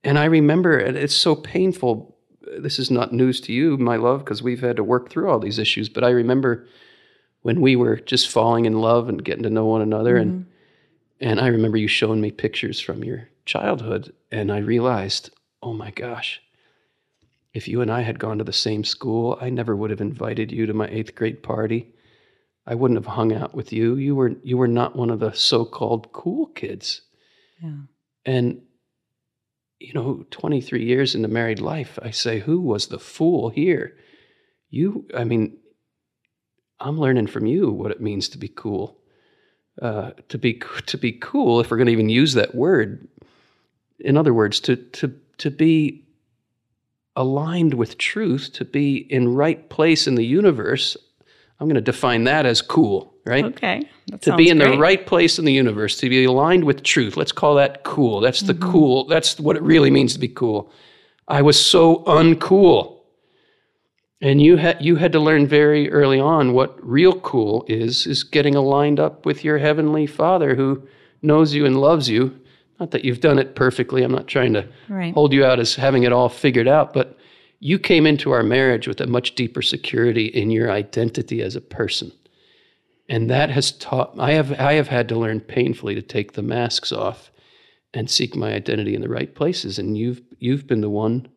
and 0.03 0.17
I 0.17 0.25
remember 0.25 0.79
it's 0.79 1.15
so 1.15 1.35
painful. 1.35 2.14
This 2.59 2.79
is 2.79 2.91
not 2.91 3.13
news 3.13 3.41
to 3.41 3.53
you, 3.53 3.77
my 3.77 3.95
love, 3.95 4.19
because 4.19 4.43
we've 4.43 4.61
had 4.61 4.75
to 4.77 4.83
work 4.83 5.09
through 5.09 5.29
all 5.29 5.39
these 5.39 5.59
issues. 5.59 5.89
But 5.89 6.03
I 6.03 6.09
remember 6.09 6.67
when 7.41 7.61
we 7.61 7.75
were 7.75 7.97
just 7.97 8.29
falling 8.29 8.65
in 8.65 8.81
love 8.81 9.07
and 9.07 9.23
getting 9.23 9.43
to 9.43 9.49
know 9.49 9.65
one 9.65 9.81
another 9.81 10.17
and 10.17 10.31
mm-hmm. 10.31 10.49
and 11.29 11.39
I 11.39 11.47
remember 11.47 11.77
you 11.77 11.87
showing 11.87 12.19
me 12.19 12.31
pictures 12.31 12.79
from 12.79 13.03
your 13.03 13.29
childhood 13.45 14.13
and 14.31 14.51
I 14.51 14.57
realized, 14.57 15.29
"Oh 15.61 15.73
my 15.73 15.91
gosh. 15.91 16.41
If 17.53 17.67
you 17.67 17.81
and 17.81 17.91
I 17.91 18.01
had 18.01 18.19
gone 18.19 18.39
to 18.39 18.43
the 18.43 18.51
same 18.51 18.83
school, 18.83 19.37
I 19.39 19.49
never 19.49 19.75
would 19.75 19.91
have 19.91 20.01
invited 20.01 20.51
you 20.51 20.65
to 20.65 20.73
my 20.73 20.87
8th 20.87 21.15
grade 21.15 21.41
party. 21.41 21.93
I 22.67 22.75
wouldn't 22.75 22.97
have 22.97 23.13
hung 23.13 23.31
out 23.31 23.53
with 23.53 23.71
you. 23.71 23.95
You 23.95 24.15
were 24.15 24.33
you 24.43 24.57
were 24.57 24.67
not 24.67 24.95
one 24.95 25.09
of 25.09 25.19
the 25.19 25.31
so-called 25.31 26.11
cool 26.13 26.47
kids." 26.47 27.01
Yeah. 27.61 27.85
And 28.25 28.61
you 29.79 29.93
know, 29.93 30.25
23 30.31 30.83
years 30.83 31.15
into 31.15 31.27
married 31.27 31.59
life, 31.59 31.99
I 32.01 32.11
say, 32.11 32.39
who 32.39 32.59
was 32.61 32.87
the 32.87 32.99
fool 32.99 33.49
here? 33.49 33.97
You, 34.69 35.05
I 35.15 35.23
mean, 35.23 35.57
I'm 36.79 36.97
learning 36.97 37.27
from 37.27 37.45
you 37.45 37.71
what 37.71 37.91
it 37.91 38.01
means 38.01 38.29
to 38.29 38.37
be 38.37 38.47
cool. 38.47 38.99
Uh, 39.81 40.11
to 40.29 40.37
be 40.37 40.61
to 40.85 40.97
be 40.97 41.11
cool, 41.11 41.59
if 41.59 41.69
we're 41.69 41.75
going 41.75 41.87
to 41.87 41.93
even 41.93 42.07
use 42.07 42.33
that 42.33 42.55
word. 42.55 43.09
In 43.99 44.15
other 44.15 44.33
words, 44.33 44.61
to 44.61 44.77
to 44.77 45.13
to 45.39 45.51
be 45.51 46.05
aligned 47.17 47.73
with 47.73 47.97
truth, 47.97 48.51
to 48.53 48.63
be 48.63 48.95
in 48.97 49.35
right 49.35 49.69
place 49.69 50.07
in 50.07 50.15
the 50.15 50.25
universe. 50.25 50.95
I'm 51.59 51.67
going 51.67 51.75
to 51.75 51.81
define 51.81 52.25
that 52.25 52.45
as 52.45 52.61
cool, 52.61 53.13
right? 53.25 53.45
Okay. 53.45 53.83
To 54.21 54.35
be 54.35 54.49
in 54.49 54.57
great. 54.57 54.71
the 54.71 54.77
right 54.77 55.05
place 55.07 55.39
in 55.39 55.45
the 55.45 55.53
universe, 55.53 55.97
to 55.97 56.09
be 56.09 56.25
aligned 56.25 56.63
with 56.65 56.83
truth. 56.83 57.15
Let's 57.17 57.31
call 57.31 57.55
that 57.55 57.83
cool. 57.83 58.19
That's 58.19 58.41
the 58.41 58.53
Mm-hmm. 58.53 58.71
cool. 58.71 59.05
That's 59.07 59.39
what 59.39 59.55
it 59.55 59.61
really 59.63 59.89
means 59.89 60.13
to 60.13 60.19
be 60.19 60.27
cool. 60.27 60.71
I 61.27 61.41
was 61.41 61.63
so 61.63 62.03
uncool. 62.05 62.93
And 64.21 64.41
you 64.41 64.57
had 64.57 64.83
you 64.83 64.95
had 64.95 65.11
to 65.11 65.19
learn 65.19 65.45
very 65.45 65.91
early 65.91 66.19
on 66.19 66.53
what 66.53 66.77
real 66.85 67.19
cool 67.19 67.65
is 67.67 68.07
is 68.07 68.23
getting 68.23 68.55
aligned 68.55 68.99
up 68.99 69.25
with 69.25 69.43
your 69.43 69.57
heavenly 69.57 70.07
Father 70.07 70.55
who 70.55 70.87
knows 71.21 71.53
you 71.53 71.65
and 71.65 71.79
loves 71.79 72.09
you. 72.09 72.39
Not 72.79 72.91
that 72.91 73.03
you've 73.05 73.19
done 73.21 73.39
it 73.39 73.55
perfectly. 73.55 74.03
I'm 74.03 74.11
not 74.11 74.27
trying 74.27 74.53
to 74.53 74.67
Right. 74.89 75.13
hold 75.13 75.33
you 75.33 75.45
out 75.45 75.59
as 75.59 75.75
having 75.75 76.03
it 76.03 76.11
all 76.13 76.29
figured 76.29 76.67
out, 76.67 76.93
but 76.93 77.17
you 77.65 77.79
came 77.79 78.05
into 78.05 78.29
our 78.29 78.43
marriage 78.43 78.87
with 78.87 79.01
a 79.01 79.07
much 79.07 79.33
deeper 79.33 79.63
security 79.63 80.27
in 80.27 80.51
your 80.51 80.69
identity 80.69 81.41
as 81.41 81.55
a 81.55 81.61
person. 81.61 82.11
And 83.09 83.27
that 83.31 83.49
has 83.49 83.71
taught 83.71 84.13
I 84.19 84.33
have 84.33 84.51
I 84.59 84.73
have 84.73 84.89
had 84.89 85.09
to 85.09 85.17
learn 85.17 85.39
painfully 85.39 85.95
to 85.95 86.01
take 86.03 86.33
the 86.33 86.43
masks 86.43 86.91
off 86.91 87.31
and 87.91 88.07
seek 88.07 88.35
my 88.35 88.53
identity 88.53 88.93
in 88.93 89.01
the 89.01 89.09
right 89.09 89.33
places. 89.33 89.79
And 89.79 89.97
you've 89.97 90.21
you've 90.37 90.67
been 90.67 90.81
the 90.81 90.91
one 90.91 91.27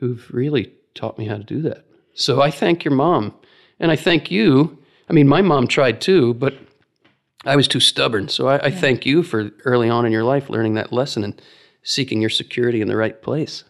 who've 0.00 0.28
really 0.32 0.72
taught 0.96 1.16
me 1.16 1.26
how 1.26 1.36
to 1.36 1.44
do 1.44 1.62
that. 1.62 1.84
So 2.14 2.42
I 2.42 2.50
thank 2.50 2.84
your 2.84 2.94
mom. 2.94 3.32
And 3.78 3.92
I 3.92 3.96
thank 3.96 4.32
you. 4.32 4.76
I 5.08 5.12
mean, 5.12 5.28
my 5.28 5.42
mom 5.42 5.68
tried 5.68 6.00
too, 6.00 6.34
but 6.34 6.54
I 7.44 7.54
was 7.54 7.68
too 7.68 7.78
stubborn. 7.78 8.26
So 8.26 8.48
I, 8.48 8.66
I 8.66 8.70
thank 8.72 9.06
you 9.06 9.22
for 9.22 9.52
early 9.64 9.88
on 9.88 10.06
in 10.06 10.10
your 10.10 10.24
life 10.24 10.50
learning 10.50 10.74
that 10.74 10.92
lesson 10.92 11.22
and 11.22 11.40
seeking 11.84 12.20
your 12.20 12.30
security 12.30 12.80
in 12.80 12.88
the 12.88 12.96
right 12.96 13.22
place. 13.22 13.62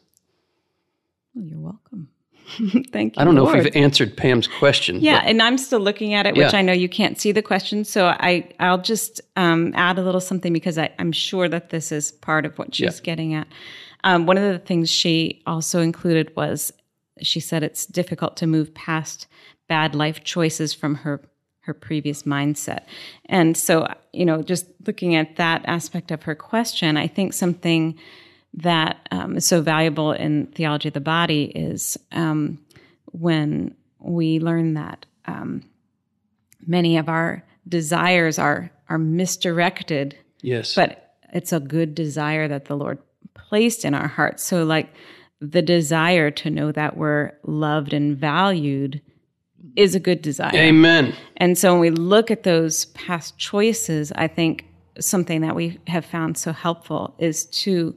Well, 1.34 1.44
you're 1.44 1.58
welcome. 1.58 2.08
Thank 2.92 3.16
you. 3.16 3.22
I 3.22 3.24
don't 3.24 3.34
know 3.34 3.44
Lord. 3.44 3.58
if 3.58 3.64
we've 3.64 3.76
answered 3.76 4.16
Pam's 4.16 4.46
question. 4.48 5.00
Yeah, 5.00 5.20
but- 5.20 5.28
and 5.30 5.42
I'm 5.42 5.56
still 5.58 5.80
looking 5.80 6.14
at 6.14 6.26
it, 6.26 6.34
which 6.34 6.52
Yeah. 6.52 6.58
I 6.58 6.62
know 6.62 6.72
you 6.72 6.88
can't 6.88 7.18
see 7.20 7.32
the 7.32 7.42
question. 7.42 7.84
So 7.84 8.06
I, 8.06 8.48
I'll 8.60 8.82
just 8.82 9.20
um, 9.36 9.72
add 9.74 9.98
a 9.98 10.02
little 10.02 10.20
something 10.20 10.52
because 10.52 10.76
I, 10.76 10.90
I'm 10.98 11.12
sure 11.12 11.48
that 11.48 11.70
this 11.70 11.92
is 11.92 12.12
part 12.12 12.44
of 12.44 12.58
what 12.58 12.74
she's 12.74 12.98
Yeah. 12.98 13.04
getting 13.04 13.34
at. 13.34 13.46
Um, 14.04 14.26
one 14.26 14.36
of 14.36 14.42
the 14.52 14.58
things 14.58 14.90
she 14.90 15.42
also 15.46 15.80
included 15.80 16.34
was 16.36 16.72
she 17.20 17.38
said 17.38 17.62
it's 17.62 17.86
difficult 17.86 18.36
to 18.38 18.46
move 18.46 18.74
past 18.74 19.28
bad 19.68 19.94
life 19.94 20.24
choices 20.24 20.74
from 20.74 20.96
her 20.96 21.22
her 21.60 21.72
previous 21.72 22.24
mindset. 22.24 22.80
And 23.26 23.56
so, 23.56 23.86
you 24.12 24.24
know, 24.24 24.42
just 24.42 24.66
looking 24.84 25.14
at 25.14 25.36
that 25.36 25.62
aspect 25.66 26.10
of 26.10 26.24
her 26.24 26.34
question, 26.34 26.96
I 26.96 27.06
think 27.06 27.32
something 27.32 27.96
that 28.54 29.08
um, 29.10 29.36
is 29.36 29.46
so 29.46 29.62
valuable 29.62 30.12
in 30.12 30.46
theology 30.46 30.88
of 30.88 30.94
the 30.94 31.00
body 31.00 31.44
is 31.44 31.98
um, 32.12 32.58
when 33.12 33.74
we 33.98 34.40
learn 34.40 34.74
that 34.74 35.06
um, 35.26 35.62
many 36.66 36.96
of 36.96 37.08
our 37.08 37.44
desires 37.68 38.38
are 38.38 38.70
are 38.88 38.98
misdirected, 38.98 40.18
yes. 40.42 40.74
but 40.74 41.14
it's 41.32 41.52
a 41.52 41.60
good 41.60 41.94
desire 41.94 42.46
that 42.46 42.66
the 42.66 42.76
Lord 42.76 42.98
placed 43.34 43.84
in 43.84 43.94
our 43.94 44.08
hearts. 44.08 44.42
So, 44.42 44.64
like 44.64 44.92
the 45.40 45.62
desire 45.62 46.30
to 46.30 46.50
know 46.50 46.72
that 46.72 46.96
we're 46.96 47.32
loved 47.44 47.92
and 47.92 48.16
valued 48.16 49.00
is 49.76 49.94
a 49.94 50.00
good 50.00 50.22
desire. 50.22 50.54
Amen. 50.54 51.14
And 51.36 51.56
so 51.56 51.72
when 51.72 51.80
we 51.80 51.90
look 51.90 52.30
at 52.30 52.42
those 52.42 52.86
past 52.86 53.38
choices, 53.38 54.12
I 54.12 54.28
think 54.28 54.66
something 55.00 55.40
that 55.40 55.56
we 55.56 55.78
have 55.86 56.04
found 56.04 56.36
so 56.36 56.52
helpful 56.52 57.14
is 57.18 57.46
to 57.46 57.96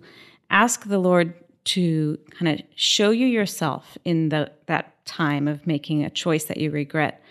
ask 0.50 0.86
the 0.86 1.00
Lord 1.00 1.34
to 1.66 2.20
kind 2.32 2.60
of 2.60 2.66
show 2.76 3.10
you 3.10 3.26
yourself 3.26 3.98
in 4.06 4.30
the 4.30 4.52
that 4.68 5.06
time 5.06 5.48
of 5.48 5.66
making 5.66 6.04
a 6.04 6.10
choice 6.10 6.46
that 6.46 6.58
you 6.58 6.72
regret 6.72 7.22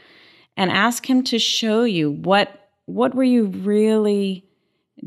and 0.57 0.71
ask 0.71 1.09
him 1.09 1.23
to 1.25 1.39
show 1.39 1.85
you 1.85 2.11
what 2.11 2.69
what 2.87 3.15
were 3.15 3.25
you 3.25 3.47
really 3.47 4.45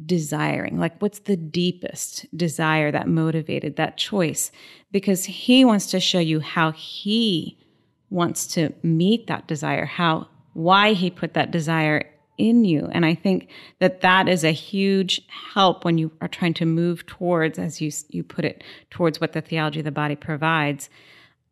desiring? 0.05 0.79
Like 0.79 0.99
what's 1.01 1.19
the 1.19 1.37
deepest 1.37 2.25
desire 2.35 2.91
that 2.91 3.07
motivated 3.07 3.75
that 3.75 3.97
choice? 3.97 4.51
Because 4.91 5.25
he 5.25 5.63
wants 5.63 5.87
to 5.91 5.99
show 5.99 6.19
you 6.19 6.39
how 6.39 6.71
he 6.71 7.57
wants 8.09 8.47
to 8.47 8.73
meet 8.83 9.27
that 9.27 9.47
desire, 9.47 9.85
how 9.85 10.27
why 10.53 10.93
he 10.93 11.09
put 11.09 11.33
that 11.33 11.51
desire 11.51 12.09
in 12.37 12.65
you. 12.65 12.87
And 12.91 13.05
I 13.05 13.15
think 13.15 13.49
that 13.79 14.01
that 14.01 14.27
is 14.27 14.43
a 14.43 14.51
huge 14.51 15.21
help 15.53 15.83
when 15.83 15.97
you 15.97 16.11
are 16.21 16.27
trying 16.27 16.53
to 16.55 16.65
move 16.65 17.05
towards 17.05 17.57
as 17.59 17.81
you 17.81 17.91
you 18.09 18.23
put 18.23 18.45
it 18.45 18.63
towards 18.89 19.19
what 19.19 19.33
the 19.33 19.41
theology 19.41 19.79
of 19.79 19.85
the 19.85 19.91
body 19.91 20.15
provides. 20.15 20.89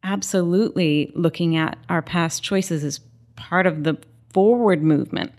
Absolutely 0.04 1.12
looking 1.16 1.56
at 1.56 1.78
our 1.90 2.02
past 2.02 2.44
choices 2.44 2.84
is 2.84 3.00
part 3.36 3.66
of 3.66 3.84
the 3.84 3.98
forward 4.32 4.84
movement 4.84 5.34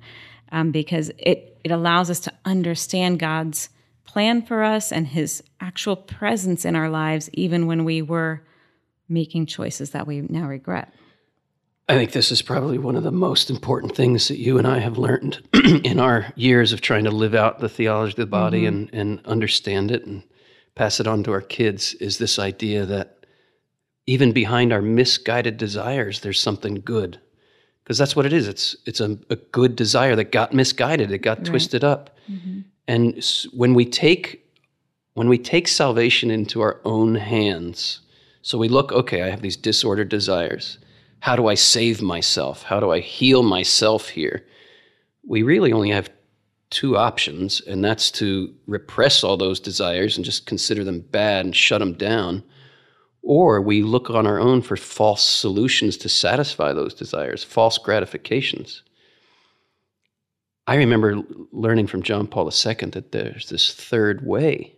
um, 0.52 0.70
because 0.70 1.10
it 1.18 1.58
it 1.64 1.70
allows 1.70 2.10
us 2.10 2.20
to 2.20 2.32
understand 2.44 3.18
God's 3.18 3.70
plan 4.04 4.40
for 4.42 4.62
us 4.62 4.92
and 4.92 5.06
his 5.06 5.42
actual 5.60 5.96
presence 5.96 6.64
in 6.64 6.76
our 6.76 6.88
lives 6.88 7.28
even 7.32 7.66
when 7.66 7.84
we 7.84 8.02
were 8.02 8.42
making 9.08 9.46
choices 9.46 9.90
that 9.90 10.06
we 10.06 10.20
now 10.22 10.46
regret. 10.46 10.92
I 11.88 11.94
think 11.94 12.12
this 12.12 12.32
is 12.32 12.42
probably 12.42 12.78
one 12.78 12.96
of 12.96 13.04
the 13.04 13.12
most 13.12 13.48
important 13.48 13.94
things 13.94 14.26
that 14.28 14.38
you 14.38 14.58
and 14.58 14.66
I 14.66 14.80
have 14.80 14.98
learned 14.98 15.40
in 15.84 16.00
our 16.00 16.32
years 16.34 16.72
of 16.72 16.80
trying 16.80 17.04
to 17.04 17.10
live 17.10 17.34
out 17.34 17.60
the 17.60 17.68
theology 17.68 18.12
of 18.12 18.16
the 18.16 18.26
body 18.26 18.62
mm-hmm. 18.62 18.94
and, 18.94 18.94
and 18.94 19.26
understand 19.26 19.92
it 19.92 20.04
and 20.04 20.24
pass 20.74 20.98
it 20.98 21.06
on 21.06 21.22
to 21.24 21.32
our 21.32 21.40
kids 21.40 21.94
is 21.94 22.18
this 22.18 22.40
idea 22.40 22.84
that 22.86 23.24
even 24.06 24.32
behind 24.32 24.72
our 24.72 24.82
misguided 24.82 25.56
desires, 25.56 26.20
there's 26.20 26.40
something 26.40 26.76
good. 26.84 27.20
Because 27.82 27.98
that's 27.98 28.16
what 28.16 28.26
it 28.26 28.32
is. 28.32 28.48
It's 28.48 28.74
it's 28.84 29.00
a, 29.00 29.16
a 29.30 29.36
good 29.36 29.76
desire 29.76 30.16
that 30.16 30.32
got 30.32 30.52
misguided. 30.52 31.12
It 31.12 31.18
got 31.18 31.44
twisted 31.44 31.84
up. 31.84 32.16
Mm-hmm. 32.28 32.60
And 32.88 33.24
when 33.52 33.74
we 33.74 33.84
take 33.84 34.44
when 35.14 35.28
we 35.28 35.38
take 35.38 35.68
salvation 35.68 36.32
into 36.32 36.60
our 36.60 36.80
own 36.84 37.14
hands, 37.14 38.00
so 38.42 38.58
we 38.58 38.68
look, 38.68 38.90
okay, 38.90 39.22
I 39.22 39.30
have 39.30 39.40
these 39.40 39.56
disordered 39.56 40.08
desires. 40.08 40.78
How 41.20 41.36
do 41.36 41.46
I 41.48 41.54
save 41.54 42.02
myself? 42.02 42.62
How 42.62 42.80
do 42.80 42.90
I 42.92 43.00
heal 43.00 43.42
myself 43.42 44.08
here? 44.08 44.46
We 45.26 45.42
really 45.42 45.72
only 45.72 45.90
have 45.90 46.10
two 46.70 46.96
options, 46.96 47.60
and 47.60 47.84
that's 47.84 48.10
to 48.12 48.54
repress 48.66 49.24
all 49.24 49.36
those 49.36 49.60
desires 49.60 50.16
and 50.16 50.24
just 50.24 50.46
consider 50.46 50.84
them 50.84 51.00
bad 51.00 51.44
and 51.44 51.54
shut 51.56 51.80
them 51.80 51.94
down. 51.94 52.42
Or 53.22 53.60
we 53.60 53.82
look 53.82 54.08
on 54.10 54.26
our 54.26 54.38
own 54.38 54.62
for 54.62 54.76
false 54.76 55.22
solutions 55.22 55.96
to 55.98 56.08
satisfy 56.08 56.72
those 56.72 56.94
desires, 56.94 57.42
false 57.42 57.78
gratifications. 57.78 58.82
I 60.68 60.76
remember 60.76 61.22
learning 61.52 61.86
from 61.88 62.02
John 62.02 62.26
Paul 62.26 62.44
II 62.46 62.90
that 62.90 63.12
there's 63.12 63.48
this 63.48 63.72
third 63.74 64.24
way. 64.26 64.76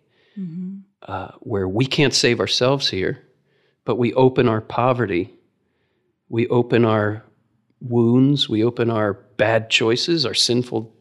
uh, 1.02 1.28
where 1.40 1.68
we 1.68 1.86
can't 1.86 2.14
save 2.14 2.40
ourselves 2.40 2.88
here, 2.88 3.22
but 3.84 3.96
we 3.96 4.12
open 4.14 4.48
our 4.48 4.60
poverty, 4.60 5.32
we 6.28 6.46
open 6.48 6.84
our 6.84 7.24
wounds, 7.80 8.48
we 8.48 8.64
open 8.64 8.90
our 8.90 9.14
bad 9.36 9.70
choices, 9.70 10.26
our 10.26 10.34
sinful 10.34 10.94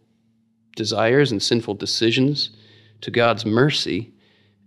desires 0.76 1.32
and 1.32 1.42
sinful 1.42 1.74
decisions 1.76 2.52
to 3.02 3.12
God's 3.12 3.46
mercy, 3.46 4.14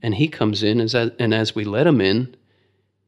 and 0.02 0.14
He 0.14 0.28
comes 0.28 0.62
in, 0.62 0.80
as, 0.80 0.94
and 0.94 1.34
as 1.34 1.54
we 1.54 1.64
let 1.64 1.86
Him 1.86 2.00
in, 2.00 2.36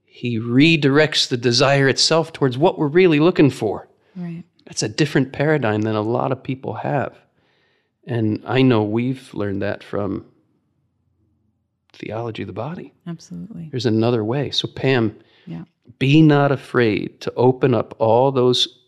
He 0.04 0.38
redirects 0.38 1.28
the 1.28 1.36
desire 1.36 1.88
itself 1.88 2.32
towards 2.32 2.56
what 2.56 2.78
we're 2.78 2.88
really 2.88 3.20
looking 3.20 3.50
for. 3.50 3.88
Right. 4.16 4.44
That's 4.66 4.82
a 4.82 4.88
different 4.88 5.32
paradigm 5.32 5.82
than 5.82 5.96
a 5.96 6.02
lot 6.02 6.32
of 6.32 6.42
people 6.42 6.74
have. 6.74 7.16
And 8.06 8.42
I 8.46 8.62
know 8.62 8.82
we've 8.82 9.32
learned 9.34 9.62
that 9.62 9.82
from 9.82 10.26
theology 11.92 12.42
of 12.42 12.46
the 12.48 12.52
body. 12.52 12.92
Absolutely. 13.06 13.68
There's 13.70 13.86
another 13.86 14.24
way. 14.24 14.50
So, 14.50 14.68
Pam, 14.68 15.16
Be 15.98 16.22
not 16.22 16.52
afraid 16.52 17.20
to 17.22 17.33
open 17.35 17.74
up 17.74 17.94
all 17.98 18.33
those 18.33 18.78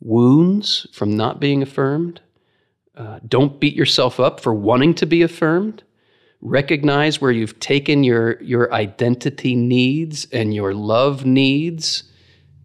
wounds 0.00 0.86
from 0.92 1.16
not 1.16 1.40
being 1.40 1.62
affirmed. 1.62 2.20
Uh, 2.96 3.18
don't 3.26 3.58
beat 3.60 3.74
yourself 3.74 4.20
up 4.20 4.40
for 4.40 4.54
wanting 4.54 4.94
to 4.94 5.06
be 5.06 5.22
affirmed. 5.22 5.82
Recognize 6.40 7.20
where 7.20 7.30
you've 7.30 7.58
taken 7.58 8.04
your, 8.04 8.40
your 8.42 8.72
identity 8.72 9.56
needs 9.56 10.26
and 10.32 10.54
your 10.54 10.74
love 10.74 11.24
needs 11.24 12.04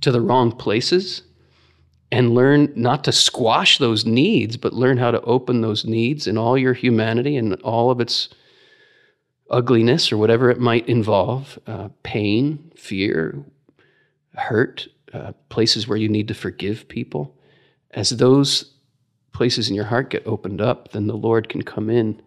to 0.01 0.11
the 0.11 0.21
wrong 0.21 0.51
places 0.51 1.23
and 2.11 2.33
learn 2.33 2.73
not 2.75 3.03
to 3.03 3.11
squash 3.11 3.77
those 3.77 4.05
needs, 4.05 4.57
but 4.57 4.73
learn 4.73 4.97
how 4.97 5.11
to 5.11 5.21
open 5.21 5.61
those 5.61 5.85
needs 5.85 6.27
in 6.27 6.37
all 6.37 6.57
your 6.57 6.73
humanity 6.73 7.37
and 7.37 7.53
all 7.61 7.91
of 7.91 8.01
its 8.01 8.29
ugliness 9.49 10.11
or 10.11 10.17
whatever 10.17 10.49
it 10.49 10.59
might 10.59 10.87
involve 10.87 11.57
uh, 11.67 11.89
pain, 12.03 12.71
fear, 12.75 13.43
hurt, 14.35 14.87
uh, 15.13 15.33
places 15.49 15.87
where 15.87 15.97
you 15.97 16.09
need 16.09 16.27
to 16.27 16.33
forgive 16.33 16.87
people. 16.87 17.35
As 17.91 18.11
those 18.11 18.73
places 19.33 19.69
in 19.69 19.75
your 19.75 19.85
heart 19.85 20.09
get 20.09 20.27
opened 20.27 20.61
up, 20.61 20.91
then 20.91 21.07
the 21.07 21.17
Lord 21.17 21.49
can 21.49 21.63
come 21.63 21.89
in, 21.89 22.21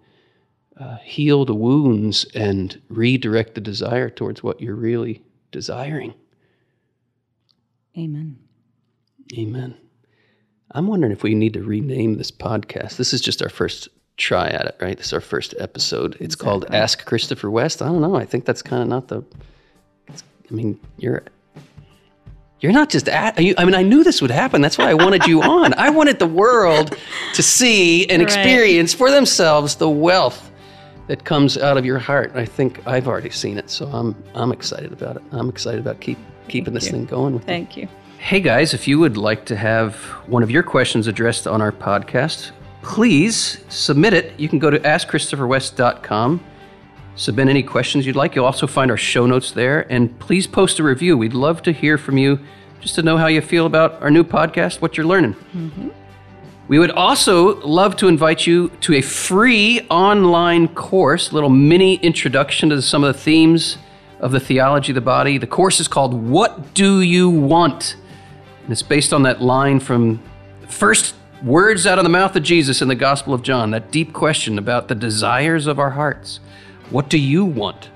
uh, 0.79 0.97
heal 0.99 1.45
the 1.45 1.55
wounds, 1.55 2.25
and 2.35 2.81
redirect 2.89 3.55
the 3.55 3.61
desire 3.61 4.11
towards 4.11 4.43
what 4.43 4.61
you're 4.61 4.75
really 4.75 5.23
desiring. 5.51 6.15
Amen. 7.97 8.39
Amen. 9.37 9.77
I'm 10.71 10.87
wondering 10.87 11.13
if 11.13 11.23
we 11.23 11.35
need 11.35 11.53
to 11.53 11.63
rename 11.63 12.17
this 12.17 12.31
podcast. 12.31 12.97
This 12.97 13.13
is 13.13 13.21
just 13.21 13.43
our 13.43 13.51
first 13.51 13.89
try 14.23 14.49
at 14.49 14.67
it, 14.67 14.77
right? 14.81 14.97
This 14.97 15.07
is 15.07 15.13
our 15.13 15.21
first 15.21 15.55
episode. 15.59 16.17
It's 16.21 16.35
called 16.37 16.65
Ask 16.71 17.05
Christopher 17.05 17.51
West. 17.51 17.83
I 17.83 17.87
don't 17.87 18.01
know. 18.01 18.15
I 18.15 18.25
think 18.25 18.45
that's 18.45 18.63
kind 18.63 18.83
of 18.83 18.89
not 18.89 19.09
the. 19.09 19.19
it's- 20.09 20.23
I 20.51 20.55
mean, 20.55 20.79
you're. 20.99 21.23
You're 22.61 22.73
not 22.73 22.91
just 22.91 23.09
at. 23.09 23.43
You, 23.43 23.55
I 23.59 23.65
mean, 23.65 23.75
I 23.75 23.83
knew 23.83 24.05
this 24.05 24.23
would 24.23 24.31
happen. 24.31 24.61
That's 24.61 24.79
why 24.79 24.89
I 24.89 24.95
wanted 24.95 25.27
you 25.27 25.43
on. 25.43 25.75
I 25.75 25.91
wanted 25.91 26.21
the 26.21 26.29
world 26.29 26.97
to 27.35 27.43
see 27.43 28.07
and 28.09 28.23
Right. 28.23 28.29
experience 28.33 28.95
for 28.95 29.11
themselves 29.11 29.75
the 29.75 29.91
wealth 29.91 30.53
that 31.09 31.25
comes 31.25 31.59
out 31.59 31.77
of 31.77 31.85
your 31.85 31.99
heart. 31.99 32.31
I 32.37 32.45
think 32.45 32.87
I've 32.87 33.09
already 33.09 33.31
seen 33.31 33.59
it, 33.59 33.69
so 33.69 33.87
I'm 33.87 34.15
I'm 34.37 34.53
excited 34.53 34.93
about 34.93 35.17
it. 35.17 35.23
I'm 35.33 35.49
excited 35.49 35.81
about 35.81 36.01
keep 36.01 36.19
keeping 36.47 36.73
this 36.73 36.87
you. 36.87 36.93
thing 36.93 37.05
going 37.07 37.33
with 37.35 37.43
you. 37.43 37.47
Thank 37.49 37.77
you. 37.77 37.89
Hey 38.19 38.39
guys, 38.41 38.73
if 38.75 38.87
you 38.87 39.01
would 39.01 39.17
like 39.17 39.45
to 39.47 39.57
have 39.57 39.97
one 40.29 40.45
of 40.45 40.51
your 40.53 40.63
questions 40.63 41.09
addressed 41.09 41.49
on 41.49 41.61
our 41.61 41.73
podcast, 41.73 42.53
please 42.83 43.59
submit 43.69 44.13
it. 44.13 44.39
You 44.39 44.49
can 44.49 44.59
go 44.59 44.71
to 44.71 44.79
askchristopherwest.com. 44.79 46.45
Submit 47.15 47.49
any 47.49 47.63
questions 47.63 48.07
you'd 48.07 48.17
like. 48.17 48.35
You'll 48.35 48.47
also 48.47 48.67
find 48.67 48.91
our 48.91 48.97
show 48.97 49.27
notes 49.27 49.53
there. 49.53 49.91
And 49.93 50.19
please 50.19 50.47
post 50.47 50.79
a 50.79 50.83
review. 50.83 51.17
We'd 51.17 51.35
love 51.35 51.63
to 51.63 51.73
hear 51.73 51.99
from 51.99 52.19
you 52.19 52.39
just 52.81 52.95
to 52.97 53.03
know 53.03 53.17
how 53.17 53.27
you 53.29 53.41
feel 53.41 53.67
about 53.67 54.03
our 54.03 54.11
new 54.11 54.25
podcast, 54.25 54.81
what 54.81 54.97
you're 54.97 55.07
learning. 55.07 55.35
Mm-hmm. 55.35 55.91
We 56.69 56.79
would 56.79 56.91
also 56.91 57.61
love 57.61 57.97
to 57.97 58.09
invite 58.09 58.47
you 58.47 58.71
to 58.81 58.95
a 58.95 59.03
free 59.03 59.87
online 59.91 60.69
course, 60.69 61.31
a 61.31 61.35
little 61.35 61.51
mini 61.51 61.97
introduction 61.97 62.71
to 62.71 62.81
some 62.81 63.05
of 63.05 63.15
the 63.15 63.21
themes 63.21 63.79
of 64.21 64.33
the 64.33 64.41
theology 64.41 64.93
of 64.93 64.95
the 64.95 65.01
body. 65.01 65.37
The 65.39 65.47
course 65.47 65.81
is 65.81 65.89
called 65.89 66.15
What 66.15 66.73
Do 66.73 67.01
You 67.01 67.29
Want? 67.29 67.97
And 68.63 68.73
it's 68.73 68.83
based 68.83 69.13
on 69.13 69.25
that 69.25 69.43
line 69.43 69.81
from 69.81 70.23
first 70.69 71.15
words 71.43 71.87
out 71.87 71.99
of 71.99 72.05
the 72.05 72.11
mouth 72.11 72.37
of 72.37 72.43
Jesus 72.43 72.83
in 72.83 72.89
the 72.89 72.95
Gospel 72.95 73.35
of 73.35 73.43
John, 73.43 73.71
that 73.73 73.91
deep 73.91 74.13
question 74.13 74.59
about 74.59 74.89
the 74.89 74.95
desires 74.95 75.67
of 75.67 75.79
our 75.79 75.91
hearts. 75.91 76.41
What 76.91 77.09
do 77.09 77.19
you 77.19 77.45
want? 77.45 77.91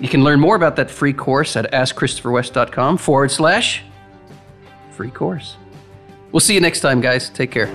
You 0.00 0.08
can 0.08 0.24
learn 0.24 0.40
more 0.40 0.56
about 0.56 0.76
that 0.76 0.90
free 0.90 1.12
course 1.12 1.56
at 1.56 1.70
askchristopherwest.com 1.72 2.98
forward 2.98 3.30
slash 3.30 3.82
free 4.90 5.10
course. 5.10 5.56
We'll 6.32 6.40
see 6.40 6.54
you 6.54 6.60
next 6.60 6.80
time, 6.80 7.00
guys. 7.00 7.28
Take 7.28 7.50
care. 7.50 7.66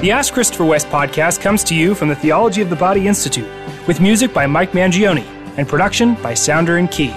The 0.00 0.12
Ask 0.12 0.32
Christopher 0.32 0.64
West 0.64 0.86
podcast 0.88 1.40
comes 1.40 1.64
to 1.64 1.74
you 1.74 1.94
from 1.94 2.08
the 2.08 2.14
Theology 2.14 2.62
of 2.62 2.70
the 2.70 2.76
Body 2.76 3.08
Institute, 3.08 3.48
with 3.88 4.00
music 4.00 4.32
by 4.32 4.46
Mike 4.46 4.70
Mangione 4.72 5.26
and 5.58 5.68
production 5.68 6.14
by 6.22 6.34
Sounder 6.34 6.76
and 6.76 6.90
Key. 6.90 7.12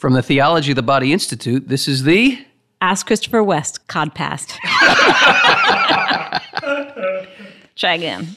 From 0.00 0.14
the 0.14 0.22
Theology 0.22 0.72
of 0.72 0.76
the 0.76 0.82
Body 0.82 1.12
Institute, 1.12 1.68
this 1.68 1.86
is 1.86 2.04
the. 2.04 2.42
Ask 2.80 3.06
Christopher 3.06 3.44
West, 3.44 3.86
Codpast. 3.86 4.56
Try 7.76 7.94
again. 7.96 8.34